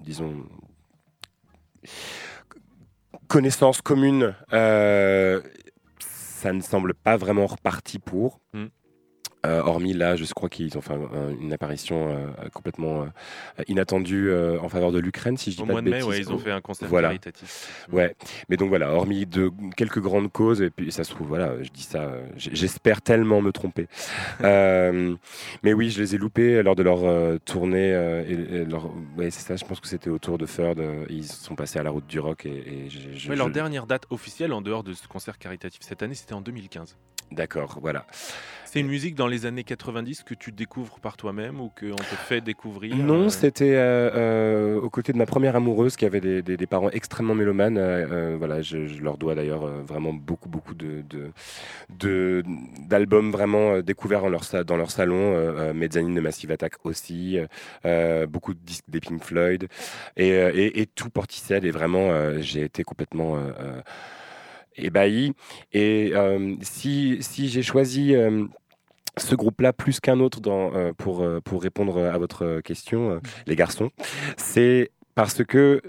[0.00, 0.46] disons,
[3.28, 8.40] connaissance commune, ça ne semble pas vraiment reparti pour.
[8.54, 8.66] Mm.
[9.46, 13.62] Euh, hormis là, je crois qu'ils ont fait un- un- une apparition euh, complètement euh,
[13.68, 14.30] inattendue
[14.60, 16.08] en faveur de l'Ukraine, si je dis Au pas mois de de mai, bêtises.
[16.10, 17.08] ouais, ils ont fait un concert Voilà.
[17.08, 17.86] caritatif.
[17.92, 18.14] Ouais,
[18.48, 21.70] mais donc voilà, hormis de quelques grandes causes, et puis ça se trouve, voilà, je
[21.70, 23.86] dis ça, j'espère tellement me tromper.
[25.62, 27.00] Mais oui, je les ai loupés lors de leur
[27.44, 27.90] tournée.
[28.28, 30.80] et, et leur, ouais, c'est ça, je pense que c'était autour de Third.
[31.10, 33.52] ils sont passés à la route du rock et, et je- je- Ouais, leur je-
[33.52, 36.96] dernière date officielle en dehors de ce concert caritatif cette année, c'était en 2015.
[37.32, 38.06] D'accord, voilà.
[38.76, 42.14] C'est une musique dans les années 90 que tu découvres par toi-même ou qu'on te
[42.28, 46.20] fait découvrir Non, euh, c'était euh, euh, aux côtés de ma première amoureuse qui avait
[46.20, 47.78] des, des- des parents extrêmement mélomanes.
[48.36, 51.02] voilà, je, je leur dois d'ailleurs vraiment beaucoup, beaucoup de,
[52.86, 55.72] d'albums vraiment découverts dans leur, dans leur salon.
[55.72, 57.38] Mezzanine de Massive Attack aussi,
[58.28, 59.68] beaucoup de disques des Pink Floyd
[60.18, 61.64] et, et, et tout Portishead.
[61.64, 62.10] Et vraiment,
[62.42, 63.38] j'ai été complètement
[64.76, 65.32] ébahi.
[65.72, 68.44] Et euh, si, si j'ai choisi euh,
[69.18, 73.20] ce groupe-là plus qu'un autre dans, euh, pour, euh, pour répondre à votre question, euh,
[73.46, 73.90] les garçons,
[74.36, 75.80] c'est parce que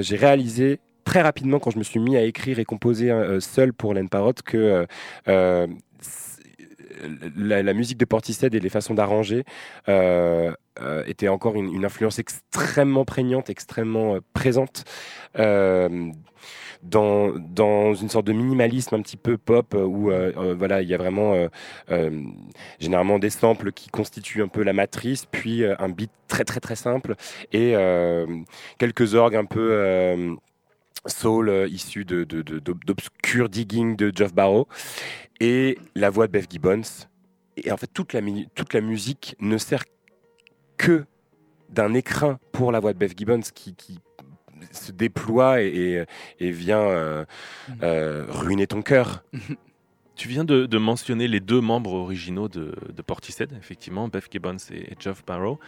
[0.00, 3.92] j'ai réalisé très rapidement quand je me suis mis à écrire et composer seul pour
[3.92, 4.86] Len Parrot que
[7.36, 9.44] la, musique de Portishead et les façons d'arranger
[9.88, 14.84] euh, euh, étaient encore une, influence extrêmement prégnante, extrêmement euh, présente.
[16.82, 20.10] dans, dans une sorte de minimalisme un petit peu pop où
[20.58, 21.48] voilà il y a vraiment
[22.78, 26.76] généralement des samples qui constituent un peu la matrice puis un beat très très très
[26.76, 27.14] simple
[27.52, 27.74] et
[28.76, 30.36] quelques orgues un peu
[31.06, 32.42] soul euh, issus de, de,
[33.48, 34.68] digging de Geoff Barrow
[35.40, 36.82] et la voix de Beth Gibbons
[37.56, 38.20] et en fait toute la,
[38.54, 39.84] toute la musique ne sert
[40.76, 41.04] que
[41.70, 43.98] d'un écrin pour la voix de Beth Gibbons qui, qui
[44.70, 46.04] se déploie et, et-
[46.46, 47.24] et vient euh,
[47.82, 49.24] euh, ruiner ton cœur.
[50.16, 54.58] Tu viens de, de mentionner les deux membres originaux de, de Portishead, effectivement, Beth Gibbons
[54.70, 55.58] et, et Geoff Barrow.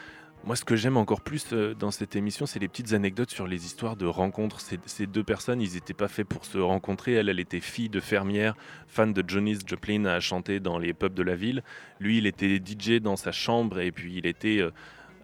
[0.44, 3.49] Moi, ce que j'aime encore plus euh, dans cette émission, c'est les petites anecdotes sur
[3.49, 4.61] les histoires de rencontres.
[4.61, 7.14] Ces, ces deux personnes, ils n'étaient pas faits pour se rencontrer.
[7.14, 11.14] Elle, elle était fille de fermière, fan de Johnny Joplin, à chanter dans les pubs
[11.14, 11.64] de la ville.
[11.99, 14.61] Lui, il était DJ dans sa chambre et puis il était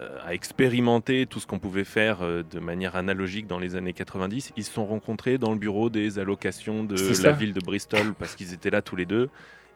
[0.03, 3.93] euh, à expérimenter tout ce qu'on pouvait faire euh, de manière analogique dans les années
[3.93, 4.53] 90.
[4.57, 8.35] Ils se sont rencontrés dans le bureau des allocations de la ville de Bristol parce
[8.35, 9.29] qu'ils étaient là tous les deux.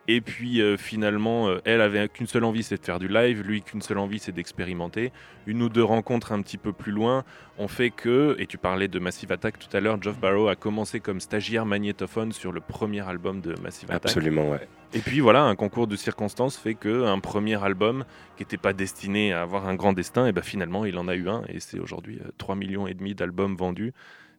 [0.08, 3.42] Et puis euh, finalement, euh, elle avait qu'une seule envie, c'est de faire du live.
[3.42, 5.12] Lui, qu'une seule envie, c'est d'expérimenter.
[5.46, 7.24] Une ou deux rencontres un petit peu plus loin
[7.58, 10.56] ont fait que, et tu parlais de Massive Attack tout à l'heure, Geoff Barrow a
[10.56, 14.06] commencé comme stagiaire magnétophone sur le premier album de Massive Attack.
[14.06, 14.68] Absolument, ouais.
[14.92, 18.04] Et puis voilà, un concours de circonstances fait que un premier album
[18.36, 21.14] qui n'était pas destiné à avoir un grand destin, et ben finalement il en a
[21.14, 23.92] eu un, et c'est aujourd'hui euh, 3 millions et demi d'albums vendus.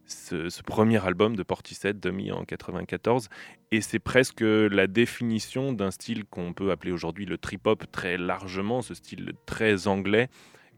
[0.08, 3.28] Ce, ce premier album de Portishead, Dummy en 94,
[3.72, 8.80] et c'est presque la définition d'un style qu'on peut appeler aujourd'hui le trip-hop très largement,
[8.80, 10.28] ce style très anglais,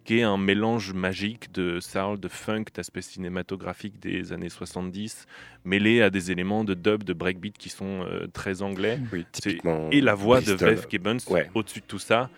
[0.05, 5.27] qui est un mélange magique de soul, de funk, d'aspect cinématographique des années 70,
[5.65, 9.89] mêlé à des éléments de dub, de breakbeat qui sont euh, très anglais Oui, typiquement.
[9.93, 10.55] et la voix de.
[10.55, 11.49] Beth Gibbons Ouais.
[11.55, 12.31] au-dessus de tout ça,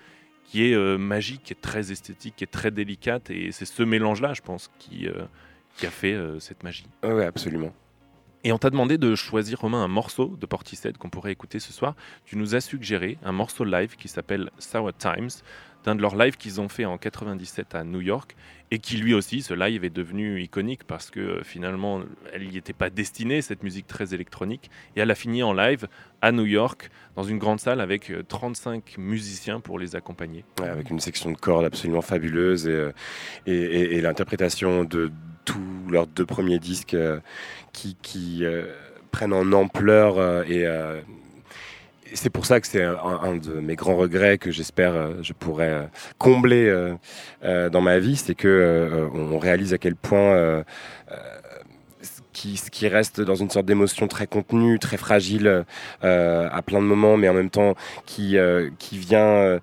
[0.45, 3.31] qui est euh, magique, qui est très esthétique, qui est très délicate.
[3.31, 5.23] Et c'est ce mélange-là, je pense, qui, euh,
[5.77, 6.87] qui a fait euh, cette magie.
[7.03, 7.73] Ouais, ouais, absolument.
[8.45, 11.73] Et on t'a demandé de choisir, Romain, un morceau de Portishead qu'on pourrait écouter ce
[11.73, 11.95] soir.
[12.25, 15.29] Tu nous as suggéré un morceau live qui s'appelle Sour Times,
[15.85, 18.35] d'un de leurs lives qu'ils ont fait en 97 à New York,
[18.73, 22.57] et qui lui aussi, ce live est devenu iconique parce que euh, finalement, elle n'y
[22.57, 25.87] était pas destinée, cette musique très électronique, et elle a fini en live
[26.21, 30.45] à New York, dans une grande salle avec euh, 35 musiciens pour les accompagner.
[30.61, 32.93] Ouais, avec une section de cordes absolument fabuleuse et, euh,
[33.47, 35.13] et, et- et l'interprétation de
[35.45, 37.21] tous leurs deux premiers disques euh,
[37.73, 38.67] qui, euh,
[39.11, 40.67] prennent en ampleur euh, et
[42.15, 46.71] c'est pour ça que c'est un, de mes grands regrets que j'espère je pourrais combler
[47.43, 50.63] dans ma vie, c'est que on réalise à quel point
[52.35, 55.65] qui, ce qui reste dans une sorte d'émotion très contenue, très fragile
[56.03, 57.75] à plein de moments, mais en même temps
[58.05, 58.37] qui,
[58.93, 59.59] vient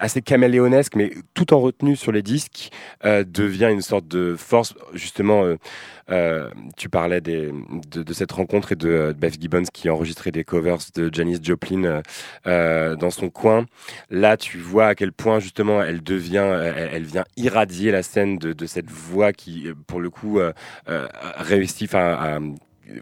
[0.00, 2.70] assez caméléonesque, mais tout en retenue sur les disques,
[3.04, 4.74] euh, devient une sorte de force.
[4.94, 5.56] Justement, euh,
[6.10, 7.52] euh, tu parlais de,
[8.12, 12.02] cette rencontre et de, Beth Gibbons qui enregistrait des covers de Janis Joplin
[12.44, 13.66] dans son coin.
[14.10, 18.66] Là, tu vois à quel point justement elle devient, elle, vient irradier la scène de,
[18.66, 20.40] cette voix qui, pour le coup,
[21.36, 22.38] réussit à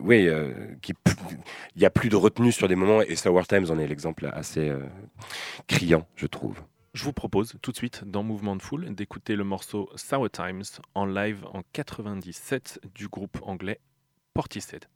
[0.00, 0.52] oui, euh,
[0.88, 4.30] il n'y a plus de retenue sur des moments et Sour Times en est l'exemple
[4.32, 4.80] assez euh,
[5.66, 6.60] criant, je trouve.
[6.92, 10.62] Je vous propose tout de suite, dans Mouvement de Foule, d'écouter le morceau Sour Times
[10.94, 13.80] en live en 97 du groupe anglais
[14.34, 14.86] Portishead.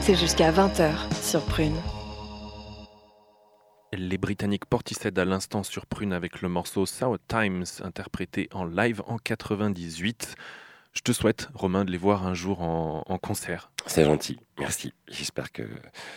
[0.00, 0.90] C'est jusqu'à 20h
[1.22, 1.76] sur Prune.
[3.92, 9.02] Les Britanniques Portishead à l'instant sur Prune avec le morceau Sour Times interprété en live
[9.06, 10.34] en 98.
[10.92, 13.70] Je te souhaite, Romain, de les voir un jour en, en concert.
[13.86, 14.92] C'est gentil, merci.
[15.08, 15.62] J'espère que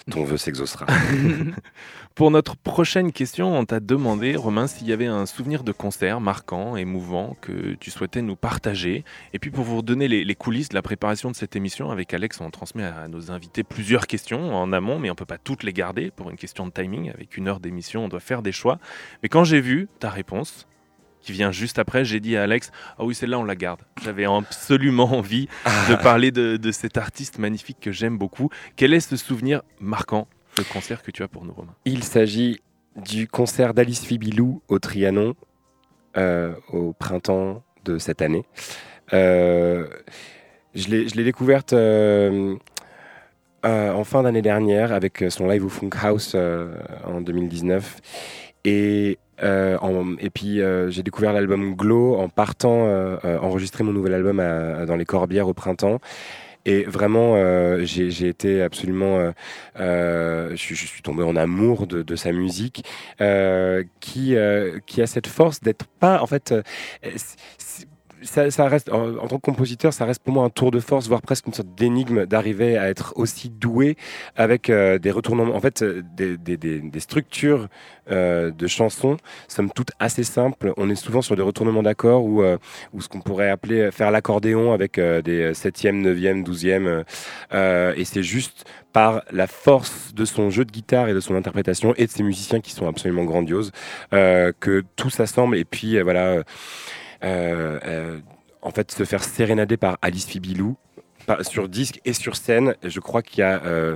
[0.10, 0.88] ton vœu s'exaucera.
[2.16, 6.20] Pour notre prochaine question, on t'a demandé, Romain, s'il y avait un souvenir de concert
[6.22, 9.04] marquant, émouvant, que tu souhaitais nous partager.
[9.34, 12.12] Et puis pour vous redonner les, les coulisses de la préparation de cette émission, avec
[12.14, 15.62] Alex, on transmet à nos invités plusieurs questions en amont, mais on peut pas toutes
[15.62, 17.12] les garder pour une question de timing.
[17.12, 18.80] Avec une heure d'émission, on doit faire des choix.
[19.22, 20.68] Mais quand j'ai vu ta réponse,
[21.24, 23.82] qui vient juste après, j'ai dit à Alex, ah oui, celle-là, on la garde.
[24.04, 25.48] J'avais absolument envie
[25.90, 28.50] de parler de, de cet artiste magnifique que j'aime beaucoup.
[28.76, 31.74] Quel est ce souvenir marquant de concert que tu as pour nous, Romain?
[31.86, 32.60] Il s'agit
[32.96, 35.34] du concert d'Alice Fibilou au Trianon
[36.18, 38.46] euh, au printemps de cette année.
[39.14, 39.88] Euh,
[40.76, 42.56] je l'ai découverte euh,
[43.66, 47.98] euh, en fin d'année dernière avec son live au Funk House en 2019.
[48.66, 49.78] Et, euh,
[50.20, 54.38] et puis euh, j'ai découvert l'album Glow en partant euh, enregistrer mon nouvel album
[54.86, 56.00] dans les Corbières au printemps.
[56.66, 57.36] Et vraiment,
[57.84, 59.34] j'ai été absolument,
[59.76, 62.86] je, suis- tombé en amour de, sa musique,
[64.00, 64.36] qui
[64.86, 66.54] qui a cette force d'être pas, en fait,
[68.24, 71.22] ça, reste en, tant que compositeur, ça reste pour moi un tour de force, voire
[71.22, 73.98] presque une sorte d'énigme d'arriver à être aussi doué
[74.36, 77.68] avec euh, des retournements, en fait, euh, des, structures
[78.12, 79.18] euh, de chansons,
[79.48, 80.74] somme toute assez simples.
[80.78, 82.44] On est souvent sur des retournements d'accords ou
[82.94, 87.04] ou ce qu'on pourrait appeler faire l'accordéon avec des septièmes, neuvièmes, douzièmes, euh,
[87.54, 91.36] euh, et c'est juste par la force de son jeu de guitare et de son
[91.36, 93.72] interprétation et de ses musiciens qui sont absolument grandioses
[94.12, 96.44] que tout s'assemble et puis voilà.
[97.24, 98.20] Euh, euh,
[98.62, 100.78] en fait, se faire sérénader par Alice Fibilou
[101.42, 103.96] sur disque et sur scène, je crois qu'il y a euh,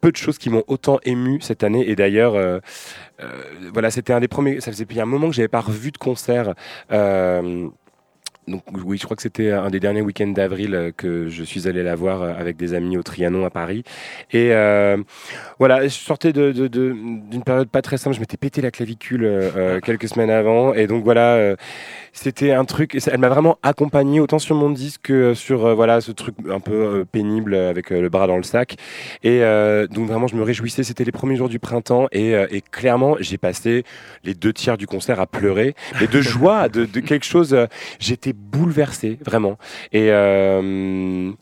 [0.00, 1.88] peu de choses qui m'ont autant ému cette année.
[1.88, 2.60] Et d'ailleurs,
[3.72, 4.60] voilà, c'était un des premiers.
[4.60, 6.54] Ça faisait depuis un moment que j'avais pas revu de concert.
[8.48, 11.66] Donc oui, je crois que c'était un des derniers week-ends d'avril euh, que je suis
[11.68, 13.84] allé la voir euh, avec des amis au Trianon à Paris.
[14.32, 14.96] Et euh,
[15.58, 16.92] voilà, je sortais de- de- de-
[17.30, 18.14] d'une période pas très simple.
[18.16, 21.56] Je m'étais pété la clavicule euh, quelques semaines avant, et donc voilà, euh,
[22.12, 22.98] c'était un truc.
[23.10, 27.04] Elle m'a vraiment accompagné autant sur mon disque que sur voilà ce truc un peu
[27.10, 28.76] pénible avec le bras dans le sac.
[29.24, 29.40] Et
[29.90, 30.82] donc vraiment, je me réjouissais.
[30.84, 33.84] C'était les premiers jours du printemps, et, et clairement, j'ai passé
[34.22, 37.56] les deux tiers du concert à pleurer, mais de joie, de, quelque chose.
[37.98, 39.58] J'étais bouleversé, vraiment.
[39.92, 41.32] Et euh,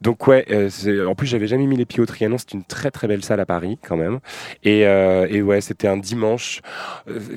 [0.00, 2.36] donc ouais, euh, en plus j'avais jamais mis les pieds au Trianon.
[2.38, 4.18] C'est une très très belle salle à Paris quand même.
[4.64, 6.60] Et, euh, ouais, c'était un dimanche,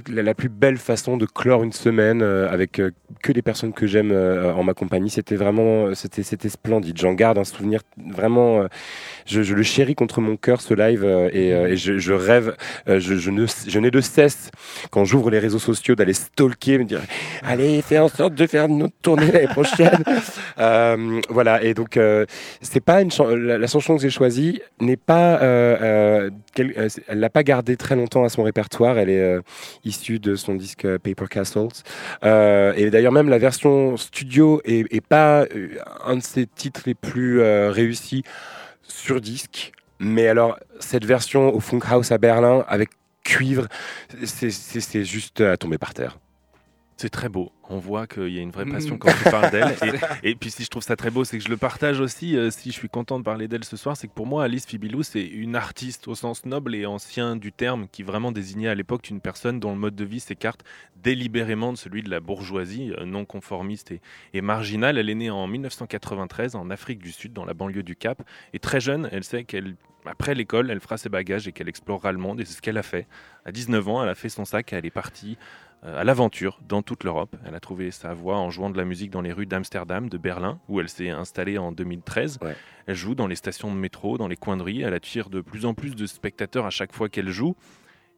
[0.09, 2.81] la, plus belle façon de clore une semaine avec
[3.21, 5.09] que des personnes que j'aime en ma compagnie.
[5.09, 6.97] C'était vraiment, c'était c'était splendide.
[6.97, 7.81] J'en garde un souvenir
[8.11, 8.65] vraiment.
[9.25, 12.55] je, le chéris contre mon cœur ce live et, je, rêve.
[12.87, 14.51] je, je ne, je n'ai de cesse
[14.89, 17.01] quand j'ouvre les réseaux sociaux d'aller stalker, me dire
[17.43, 20.03] allez, fais en sorte de faire notre tournée l'année prochaine.
[20.57, 22.25] Euh, voilà, et donc euh,
[22.61, 27.43] c'est pas une la, la chanson que j'ai choisie n'est pas, euh, elle l'a pas
[27.43, 28.97] gardée très longtemps à son répertoire.
[28.99, 29.39] Elle est
[29.83, 31.83] issue de son disque Paper Castles.
[32.23, 35.45] Et d'ailleurs même la version studio est, est pas
[36.05, 38.23] un de ses titres les plus réussis
[38.83, 39.71] sur disque.
[39.99, 42.89] Mais alors cette version au Funk House à Berlin avec
[43.23, 43.67] cuivre,
[44.23, 46.19] c'est juste à tomber par terre.
[46.97, 47.51] C'est très beau.
[47.73, 49.75] On voit qu'il y a une vraie passion quand tu parles d'elle.
[50.23, 52.35] Et, et puis si je trouve ça très beau, c'est que je le partage aussi.
[52.35, 54.65] euh, si je suis content de parler d'elle ce soir, c'est que pour moi, Alice
[54.65, 58.75] Fibilou, c'est une artiste au sens noble et ancien du terme, qui vraiment désignait à
[58.75, 60.65] l'époque une personne dont le mode de vie s'écarte
[60.97, 64.01] délibérément de celui de la bourgeoisie, euh, non conformiste et,
[64.33, 64.97] et marginale.
[64.97, 68.21] Elle est née en 1993 en Afrique du Sud, dans la banlieue du Cap.
[68.53, 72.11] Et très jeune, elle sait qu'elle après l'école, elle fera ses bagages et qu'elle explorera
[72.11, 72.41] le monde.
[72.41, 73.07] Et c'est ce qu'elle a fait.
[73.45, 75.37] À 19 ans, elle a fait son sac et elle est partie
[75.83, 77.35] à l'aventure dans toute l'Europe.
[77.45, 80.17] Elle a trouvé sa voie en jouant de la musique dans les rues d'Amsterdam, de
[80.17, 82.39] Berlin, où elle s'est installée en 2013.
[82.41, 82.55] Ouais.
[82.87, 84.81] Elle joue dans les stations de métro, dans les coins de rue.
[84.81, 87.55] Elle attire de plus en plus de spectateurs à chaque fois qu'elle joue.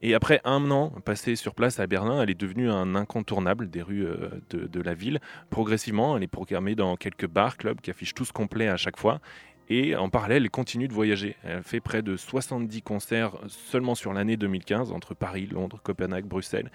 [0.01, 3.81] Et après un an passé sur place à Berlin, elle est devenue un incontournable des
[3.81, 5.21] rues euh, de, de la ville.
[5.49, 9.21] Progressivement, elle est programmée dans quelques bars, clubs qui affichent tous complets à chaque fois.
[9.69, 11.37] Et en parallèle, elle continue de voyager.
[11.43, 16.69] Elle fait près de 70 concerts seulement sur l'année 2015 entre Paris, Londres, Copenhague, Bruxelles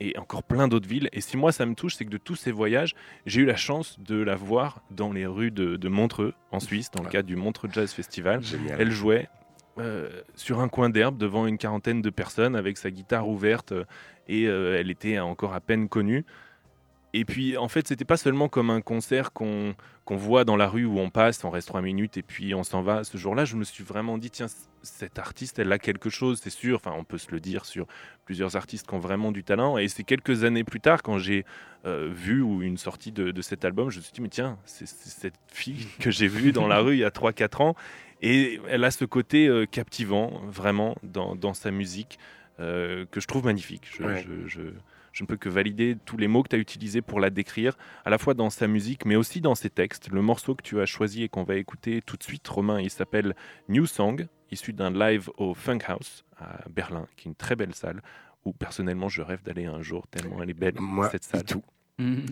[0.00, 1.08] et encore plein d'autres villes.
[1.12, 2.94] Et si moi ça me touche, c'est que de tous ces voyages,
[3.26, 6.90] j'ai eu la chance de la voir dans les rues de, de Montreux, en Suisse,
[6.90, 8.42] dans le cadre du Montreux Jazz Festival.
[8.42, 8.80] Génial.
[8.80, 9.28] Elle jouait
[9.78, 13.84] euh, sur un coin d'herbe devant une quarantaine de personnes avec sa guitare ouverte euh,
[14.28, 16.24] et euh, elle était encore à peine connue.
[17.16, 20.68] Et puis, en fait, c'était pas seulement comme un concert qu'on qu'on voit dans la
[20.68, 23.04] rue où on passe, on reste trois minutes et puis on s'en va.
[23.04, 24.48] Ce jour-là, je me suis vraiment dit, tiens,
[24.82, 26.76] cette artiste, elle a quelque chose, c'est sûr.
[26.76, 27.86] Enfin, on peut se le dire sur
[28.26, 29.78] plusieurs artistes qui ont vraiment du talent.
[29.78, 31.46] Et c'est quelques années plus tard, quand j'ai
[31.86, 34.58] euh, vu ou une sortie de, de cet album, je me suis dit, mais tiens,
[34.66, 37.74] c'est c'est cette fille que j'ai vue dans la rue il y a 3-4 ans.
[38.20, 42.18] Et elle a ce côté euh, captivant, vraiment, dans, dans sa musique,
[42.60, 43.88] euh, que je trouve magnifique.
[43.96, 44.22] Je, Ouais.
[44.26, 44.60] je- je-
[45.14, 47.78] je ne peux que valider tous les mots que tu as utilisés pour la décrire,
[48.04, 50.10] à la fois dans sa musique, mais aussi dans ses textes.
[50.10, 52.90] Le morceau que tu as choisi et qu'on va écouter tout de suite, Romain, il
[52.90, 53.34] s'appelle
[53.68, 57.74] New Song, issu d'un live au Funk House à Berlin, qui est une très belle
[57.74, 58.02] salle,
[58.44, 61.44] où personnellement je rêve d'aller un jour, tellement elle est belle, Moi, cette salle.
[61.44, 61.62] tout.
[61.98, 62.26] Mhm.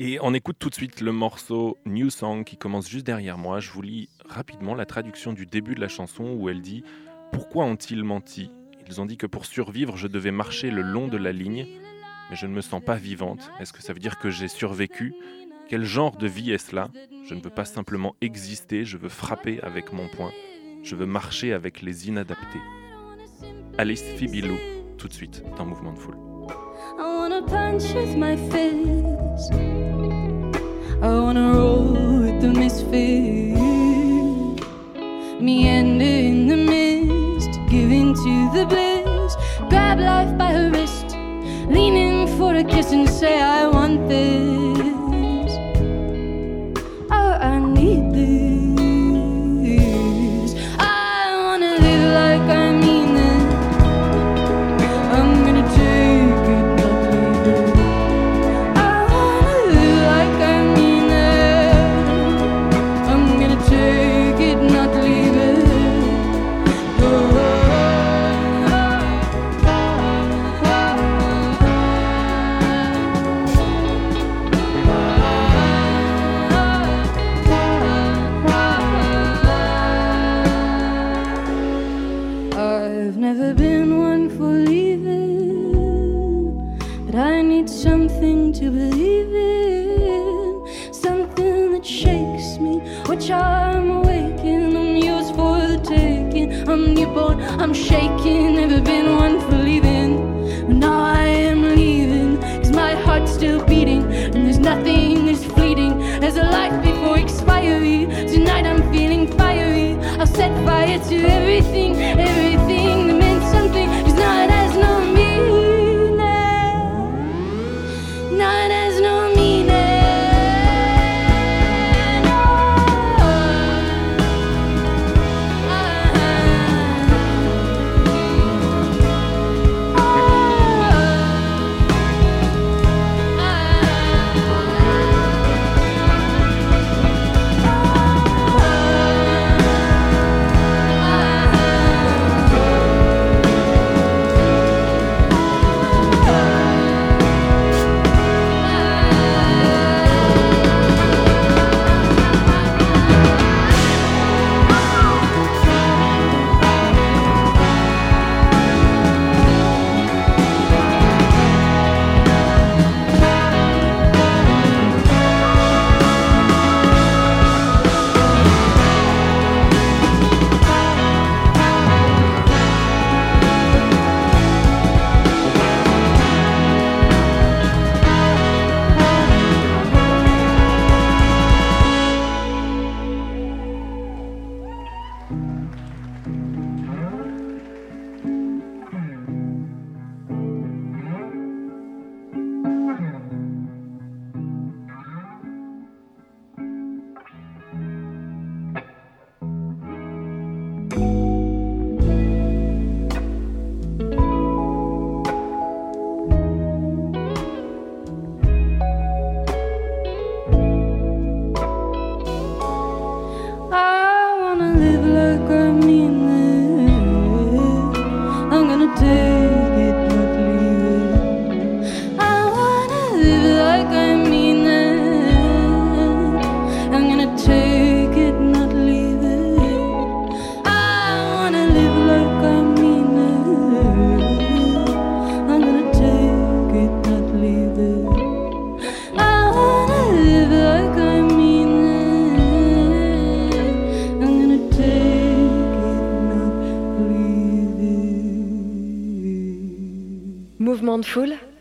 [0.00, 3.58] Et on écoute tout de suite le morceau New Song qui commence juste derrière moi.
[3.60, 6.84] Je vous lis rapidement la traduction du début de la chanson où elle dit
[7.32, 8.50] Pourquoi ont-ils menti?
[8.88, 11.66] Ils ont dit que pour survivre, je devais marcher le long de la ligne,
[12.30, 13.50] mais je ne me sens pas vivante.
[13.60, 15.14] Est-ce que ça veut dire que j'ai survécu?
[15.68, 16.88] Quel genre de vie est-ce là
[17.26, 20.32] Je ne veux pas simplement exister, je veux frapper avec mon poing.
[20.82, 22.60] Je veux marcher avec les inadaptés.
[23.76, 24.56] Alice Fibilou,
[24.96, 26.16] tout de suite dans Mouvement de Foule.
[26.98, 29.52] I wanna punch with my fist.
[31.02, 33.48] I wanna roll with the misfit.
[35.40, 35.98] In
[36.48, 39.36] the mist, give to the bliss.
[39.68, 41.16] Grab life by the wrist,
[41.70, 42.07] lean in
[42.38, 44.87] for a kiss and say, I want this.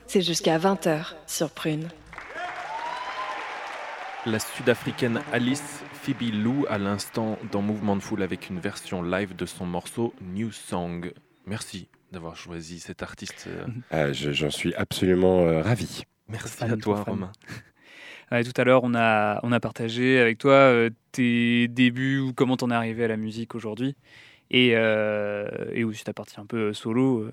[0.07, 1.87] C'est jusqu'à 20h sur Prune.
[4.25, 9.35] La sud-africaine Alice Phoebe Lou à l'instant dans Mouvement de Foule avec une version live
[9.35, 11.11] de son morceau New Song.
[11.45, 13.47] Merci d'avoir choisi cet artiste.
[13.93, 16.03] euh, je- J'en suis absolument euh, ravi.
[16.27, 17.03] Merci à toi.
[17.03, 17.31] Romain.
[18.29, 22.33] Ouais, tout à l'heure, on a, on a partagé avec toi euh, tes débuts ou
[22.33, 23.95] comment t'en es arrivé à la musique aujourd'hui.
[24.49, 27.21] Et, euh, et aussi ta partie un peu euh, solo.
[27.23, 27.31] euh.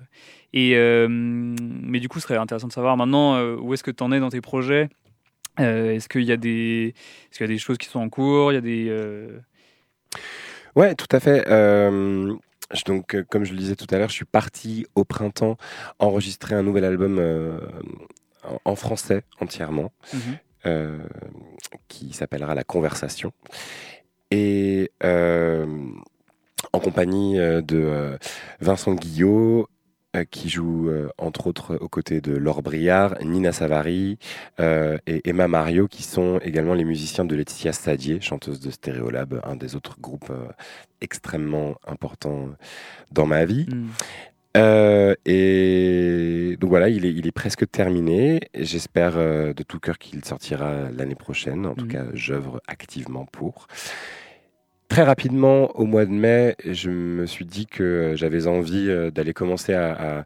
[0.53, 4.03] Et, euh, mais du coup, ce serait intéressant de savoir maintenant où est-ce que tu
[4.03, 4.89] en es dans tes projets?
[5.57, 6.93] Est-ce qu'il y, a des-
[7.29, 8.51] est-ce qu'il y a des choses qui sont en cours?
[8.51, 9.29] Il y a des.
[10.75, 11.45] Ouais, tout à fait.
[12.85, 15.57] Donc, comme je le disais tout à l'heure, je suis parti au printemps
[15.99, 17.21] enregistrer un nouvel album
[18.65, 19.91] en, français entièrement,
[20.65, 20.99] euh,
[21.87, 23.31] qui s'appellera La Conversation.
[24.31, 25.65] Et euh,
[26.75, 28.17] en compagnie euh, de euh,
[28.59, 29.67] Vincent Guillot,
[30.15, 34.17] euh, qui joue euh, entre autres aux côtés de Laure Briard, Nina Savary
[34.59, 39.41] euh, et Emma Mario, qui sont également les musiciens de Laetitia Sadier, chanteuse de Stereolab,
[39.43, 40.47] un des autres groupes euh,
[41.01, 42.49] extrêmement importants
[43.11, 43.67] dans ma vie.
[43.69, 43.89] hmm.
[45.25, 48.39] Et donc voilà, il est, il est presque terminé.
[48.57, 51.65] J'espère de tout cœur qu'il sortira l'année prochaine.
[51.65, 51.91] En tout Mhm.
[51.91, 53.67] cas, j'œuvre activement pour.
[54.87, 59.33] Très rapidement, au mois de mai, je me suis dit que j'avais envie euh, d'aller
[59.33, 60.21] commencer à,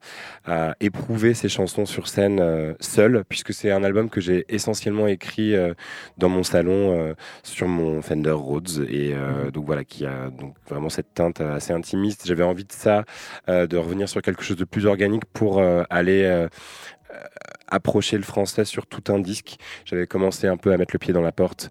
[0.46, 4.46] à- à éprouver ces chansons sur scène euh, seul, puisque c'est un album que j'ai
[4.50, 5.74] essentiellement écrit euh,
[6.18, 10.90] dans mon salon sur mon Fender Rhodes, et euh, donc voilà, qui a donc vraiment
[10.90, 12.28] cette teinte assez intimiste.
[12.28, 13.06] J'avais envie de ça,
[13.48, 16.48] de revenir sur quelque chose de plus organique pour aller
[17.68, 19.58] approcher le français sur tout un disque.
[19.86, 21.70] J'avais commencé un peu à mettre le pied dans la porte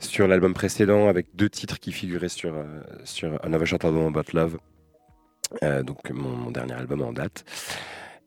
[0.00, 2.64] sur l'album précédent avec deux titres qui figuraient sur, euh,
[3.04, 4.58] sur Another Short Album About Love,
[5.62, 7.44] euh, donc mon, dernier album en date.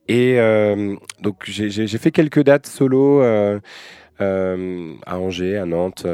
[0.08, 3.60] Et euh, donc j'ai- fait quelques dates solo euh,
[4.22, 6.06] euh, à Angers, à Nantes.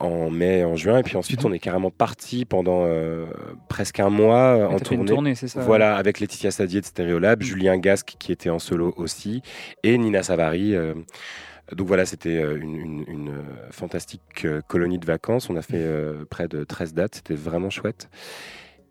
[0.00, 1.50] En mai en juin et puis ensuite Mhm.
[1.50, 3.26] on est carrément parti pendant euh,
[3.68, 7.40] presque un mois euh, en tournée tournée, c'est ça voilà, avec Laetitia Sadier de Stereolab,
[7.40, 7.44] Mm.
[7.44, 9.42] Julien Gasque qui était en solo aussi,
[9.82, 10.74] et Nina Savary.
[10.74, 10.94] euh,
[11.72, 13.32] donc voilà, c'était une, une- une,
[13.70, 15.48] fantastique colonie de vacances.
[15.48, 15.82] On a fait
[16.28, 18.10] près de 13 dates, c'était vraiment chouette.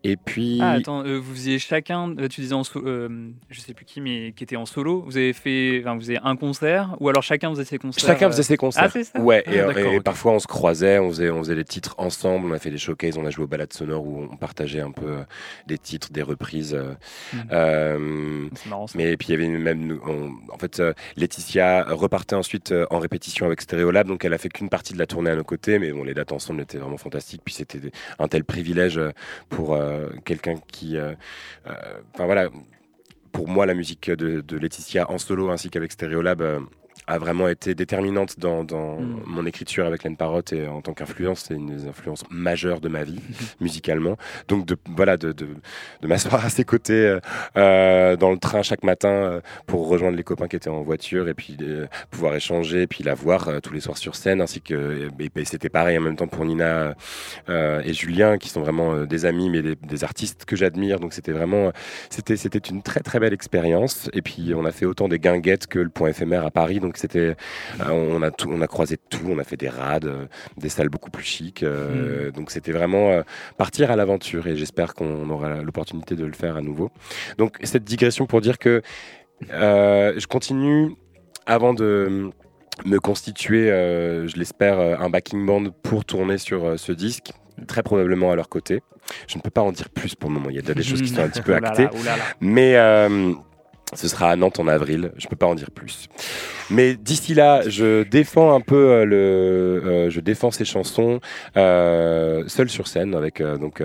[0.06, 3.60] Et puis, Ah, attends, euh, vous faisiez chacun, euh, tu disais en solo, euh, je
[3.62, 5.02] sais plus qui, mais qui était en solo.
[5.06, 8.28] Vous avez fait, enfin, vous faisiez un concert, ou alors chacun faisait ses concerts chacun
[8.28, 8.84] euh, faisait ses concerts.
[8.86, 10.04] Ah, c'est ça Ouais, Ah, et, ok.
[10.04, 12.78] parfois on se croisait, on faisait, on faisait les titres ensemble, on a fait des
[12.78, 15.24] showcases, on a joué aux balades sonores où on partageait un peu euh,
[15.68, 16.74] des titres, des reprises.
[16.74, 16.94] euh,
[17.34, 17.38] Mm.
[17.54, 18.98] euh, C'est marrant ça.
[18.98, 23.00] Mais puis il y avait même, on- en fait, euh, Laetitia repartait ensuite euh, en
[23.00, 25.80] répétition avec Stereolab, donc elle a fait qu'une partie de la tournée à nos côtés,
[25.80, 27.42] mais bon, les dates ensemble étaient vraiment fantastiques.
[27.46, 27.80] Puis c'était
[28.20, 29.12] un tel privilège euh,
[29.50, 29.93] pour euh,
[30.26, 31.14] quelqu'un qui, euh,
[31.68, 32.50] euh, enfin voilà,
[33.32, 36.42] pour moi la musique de, de Laetitia en solo ainsi qu'avec Stereolab.
[37.08, 39.24] A vraiment été déterminante dans, dans Mm.
[39.28, 42.90] mon écriture avec Len Parotte et en tant qu'influence, c'est une des influences majeures de
[42.90, 43.20] ma vie
[43.62, 44.18] musicalement.
[44.48, 45.48] Donc de voilà de, de,
[46.02, 47.20] de m'asseoir à ses côtés euh,
[47.58, 51.28] euh, dans le train chaque matin euh, pour rejoindre les copains qui étaient en voiture
[51.28, 54.42] et puis euh, pouvoir échanger et puis la voir euh, tous les soirs sur scène
[54.42, 56.96] ainsi que et, et c'était pareil en même temps pour Nina
[57.50, 61.32] et Julien qui sont vraiment des amis mais des, des artistes que j'admire donc c'était
[61.32, 61.72] vraiment
[62.10, 65.68] c'était c'était une très très belle expérience et puis on a fait autant des guinguettes
[65.68, 67.36] que le point éphémère à Paris donc c'était
[67.80, 69.26] euh, on a tout on a croisé tout.
[69.28, 70.26] On a fait des rades euh,
[70.58, 73.22] des salles beaucoup plus chics euh, donc c'était vraiment
[73.58, 76.92] partir à l'aventure et j'espère qu'on aura l'opportunité de le faire à nouveau.
[77.38, 78.82] Donc cette digression pour dire que
[79.42, 80.96] je continue
[81.46, 82.32] avant de
[82.86, 87.32] me constituer, euh, je l'espère, un backing band pour tourner sur euh, ce disque,
[87.68, 88.82] très probablement à leur côté.
[89.28, 90.84] Je ne peux pas en dire plus pour le moment, il y a déjà des
[90.84, 91.88] choses qui sont un petit peu actées,
[92.40, 93.34] mais euh,
[93.96, 96.08] ce sera à Nantes en avril, je ne peux pas en dire plus.
[96.70, 99.16] Mais d'ici là, je défends un peu euh, le,
[99.86, 101.20] euh, je défends ces chansons
[101.58, 103.82] euh, seul sur scène avec euh, donc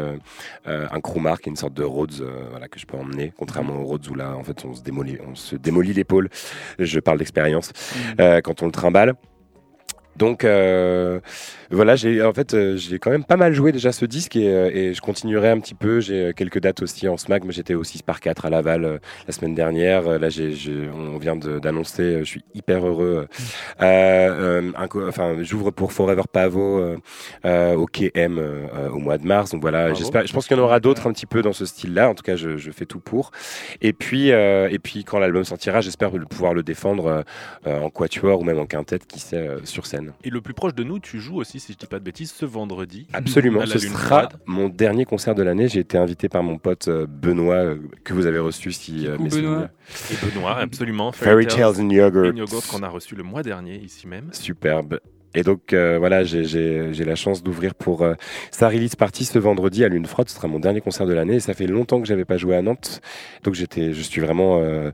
[0.67, 3.85] un crowmar qui est une sorte de Rhodes voilà, que je peux emmener, contrairement au
[3.85, 6.29] Rhodes où là en fait on se démolit, on se démolit l'épaule.
[6.79, 8.21] Je parle d'expérience Mm.
[8.21, 9.15] euh, quand on le trimballe.
[10.19, 11.21] Donc euh,
[11.71, 14.49] voilà, j'ai en fait euh, j'ai quand même pas mal joué déjà ce disque et,
[14.49, 16.01] euh, et je continuerai un petit peu.
[16.01, 19.33] J'ai quelques dates aussi en SMAC, mais j'étais au 6 par 4 à Laval la
[19.33, 20.19] semaine dernière.
[20.19, 20.55] Là, j'ai,
[20.93, 23.29] on vient d'annoncer, je suis hyper heureux.
[23.81, 26.81] Euh, un enfin, j'ouvre pour Forever Pavo
[27.45, 28.41] euh, au KM
[28.93, 29.53] au mois de mars.
[29.53, 30.27] Donc voilà, j'espère.
[30.27, 32.09] Je pense qu'il y en aura d'autres un petit peu dans ce style-là.
[32.09, 33.31] En tout cas, je, je fais tout pour.
[33.83, 37.25] Et puis, et puis quand l'album sortira, j'espère pouvoir le défendre
[37.66, 40.08] en quatuor ou même en quintette, qui sait, sur scène.
[40.25, 42.33] Et le plus proche de nous, tu joues aussi, si je dis pas de bêtises,
[42.33, 43.07] ce vendredi.
[43.13, 45.69] Absolument, à la ce Lune sera mon dernier concert de l'année.
[45.69, 49.23] J'ai été invité par mon pote euh, Benoît, euh, que vous avez reçu si Coucou,
[49.25, 49.31] mes Benoît.
[49.31, 49.69] souvenirs.
[50.11, 51.13] Et Benoît, absolument.
[51.13, 52.33] Fairy Tales and Yogurt.
[52.35, 54.29] in Yogurt qu'on a reçu le mois dernier ici même.
[54.33, 55.01] Superbe.
[55.35, 56.45] Et donc euh, voilà, j'ai-
[57.05, 58.14] la chance d'ouvrir pour euh,
[58.51, 60.29] sa party ce vendredi à Lune Frotte.
[60.31, 61.41] Ce sera mon dernier concert de l'année.
[61.41, 63.01] Ça fait longtemps que j'avais pas joué à Nantes,
[63.45, 64.91] donc j'étais, je suis vraiment euh,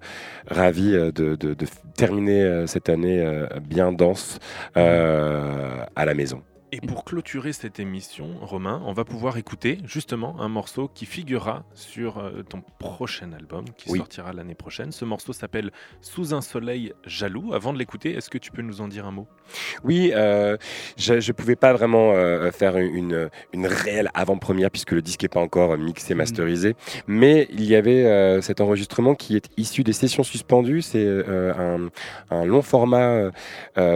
[0.48, 1.66] ravi euh, de, de- de
[1.96, 4.38] terminer euh, cette année euh, bien dense
[4.76, 6.42] euh, à la maison.
[6.74, 11.62] Et pour clôturer cette émission, Romain, on va pouvoir écouter justement un morceau qui figurera
[11.72, 13.98] sur euh, ton prochain album qui Oui.
[13.98, 14.90] sortira l'année prochaine.
[14.90, 15.70] Ce morceau s'appelle
[16.00, 17.54] Sous un soleil jaloux.
[17.54, 19.28] Avant de l'écouter, est-ce que tu peux nous en dire un mot?
[19.84, 20.56] Oui, euh,
[20.96, 25.28] je ne pouvais pas vraiment euh, faire une, une réelle avant-première puisque le disque n'est
[25.28, 26.74] pas encore mixé, masterisé.
[27.06, 30.82] Mais il y avait euh, cet enregistrement qui est issu des sessions suspendues.
[30.82, 31.88] C'est un,
[32.30, 33.30] un long format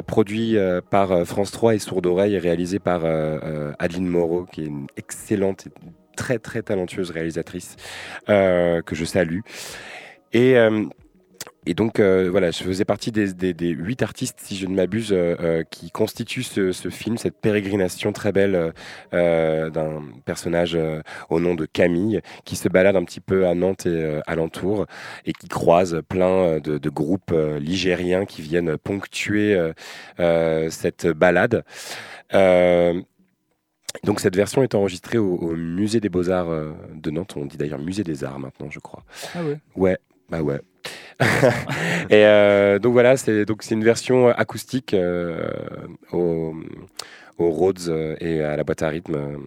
[0.07, 0.57] produit
[0.91, 4.67] par France 3 et Sourd Oreille et réalisé par euh, euh, Adeline Moreau, qui est
[4.67, 5.71] une excellente et
[6.17, 7.77] très très talentueuse réalisatrice
[8.29, 9.41] euh, que je salue.
[10.35, 10.57] Et
[11.67, 14.75] et donc euh, voilà, je faisais partie des, des, des huit artistes, si je ne
[14.75, 18.73] m'abuse, euh, euh, qui constituent ce, ce film, cette pérégrination très belle
[19.13, 20.79] euh, d'un personnage
[21.29, 24.87] au nom de Camille, qui se balade un petit peu à Nantes et alentour,
[25.27, 29.59] et qui croise plein de, de groupes ligériens qui viennent ponctuer
[30.71, 31.65] cette balade.
[34.05, 37.35] Donc cette version est enregistrée au, au musée des beaux-arts de Nantes.
[37.37, 39.03] On dit d'ailleurs musée des arts maintenant, je crois.
[39.35, 39.59] Ah ouais.
[39.77, 39.99] Ouais,
[40.31, 40.61] bah ouais.
[42.11, 45.51] et euh, donc voilà, c'est donc c'est une version acoustique euh,
[46.13, 46.55] au,
[47.39, 49.45] Rhodes euh, et à la boîte à rythme.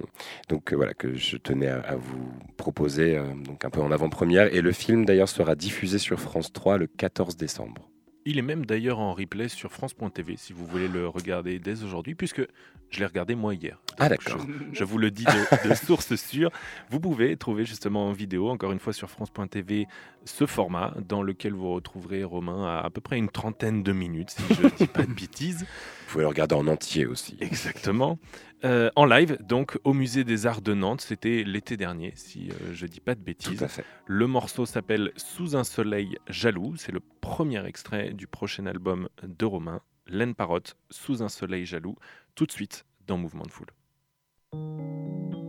[0.49, 4.53] Donc voilà que je tenais à, vous proposer donc un peu en avant-première.
[4.53, 7.90] Et le film d'ailleurs sera diffusé sur France 3 le 14 décembre.
[8.25, 12.13] Il est même d'ailleurs en replay sur France.tv si vous voulez le regarder dès aujourd'hui,
[12.13, 12.41] puisque
[12.91, 13.81] je l'ai regardé moi hier.
[13.97, 14.45] Ah d'accord.
[14.71, 16.51] Je, je vous le dis de, de source sûre.
[16.91, 19.87] Vous pouvez trouver justement en vidéo, encore une fois sur France.tv,
[20.25, 24.31] ce format dans lequel vous retrouverez Romain à à peu près une trentaine de minutes,
[24.31, 25.65] si je ne dis pas de bêtises.
[26.11, 27.37] Vous pouvez le regarder en entier aussi.
[27.39, 28.19] Exactement.
[28.65, 32.73] Euh, en live, donc au musée des Arts de Nantes, c'était l'été dernier, si euh,
[32.73, 33.59] je dis pas de bêtises.
[33.59, 33.85] Tout à fait.
[34.07, 36.75] Le morceau s'appelle Sous un soleil jaloux.
[36.75, 41.95] C'est le premier extrait du prochain album de Romain, Laine Parotte, Sous un soleil jaloux,
[42.35, 45.40] tout de suite dans Mouvement de Foule.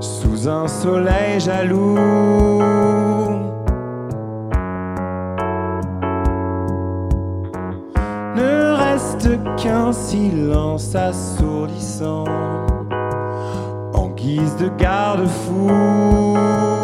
[0.00, 1.96] Sous un soleil jaloux.
[8.36, 12.24] Ne reste qu'un silence assourdissant
[13.94, 16.75] en guise de garde-fou.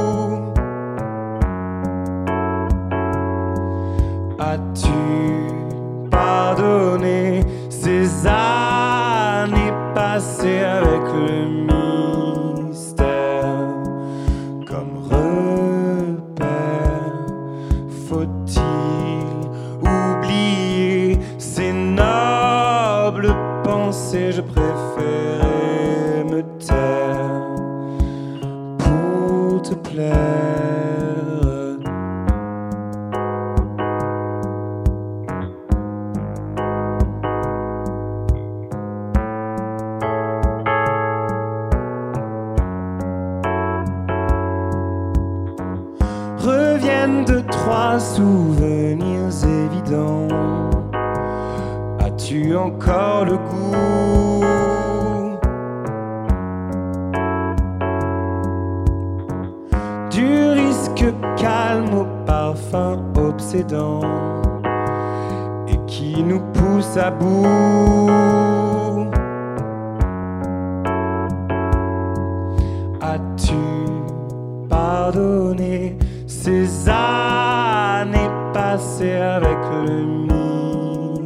[78.72, 79.96] Passées avec le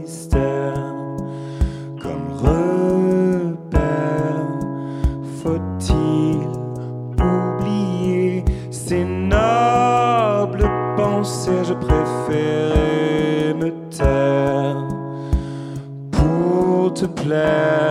[0.01, 0.95] mystère
[2.03, 3.67] comme repère
[5.43, 6.49] Faut-il
[7.23, 11.63] oublier ces nobles pensées?
[11.63, 14.89] Je préférais me taire
[16.11, 17.86] pour te plaire.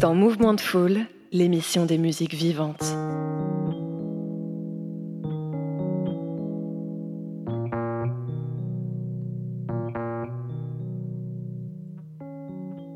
[0.00, 1.00] Dans Mouvement de Foule,
[1.32, 2.84] l'émission des musiques vivantes.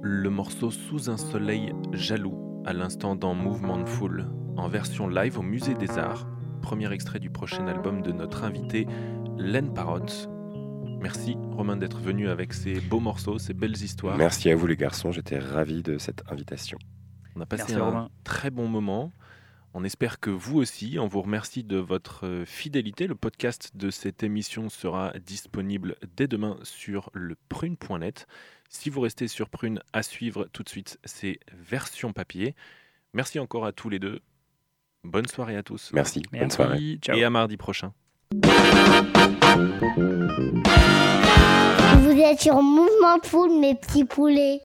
[0.02, 4.26] Le morceau Sous un soleil jaloux, à l'instant dans Mouvement de Foule,
[4.56, 6.28] en version live au Musée des Arts,
[6.60, 8.86] premier extrait du prochain album de notre invité
[9.38, 10.06] Len Parrot.
[11.02, 14.16] Merci Romain d'être venu avec ces beaux morceaux, ces belles histoires.
[14.16, 16.78] Merci à vous les garçons, j'étais ravi de cette invitation.
[17.34, 18.10] On a passé Merci, un Romain.
[18.22, 19.12] très bon moment.
[19.74, 23.06] On espère que vous aussi, on vous remercie de votre euh, fidélité.
[23.06, 28.26] Le podcast de cette émission sera disponible dès demain sur le prune.net.
[28.68, 32.54] Si vous restez sur Prune, à suivre tout de suite, c'est version papier.
[33.12, 34.20] Merci encore à tous les deux.
[35.04, 35.90] Bonne soirée à tous.
[35.94, 36.56] Merci, bonne Merci.
[36.56, 36.98] soirée.
[37.02, 37.16] Ciao.
[37.16, 37.92] Et à mardi prochain.
[42.02, 44.60] Vous êtes sur Mouvement de Foule, mes petits poulets.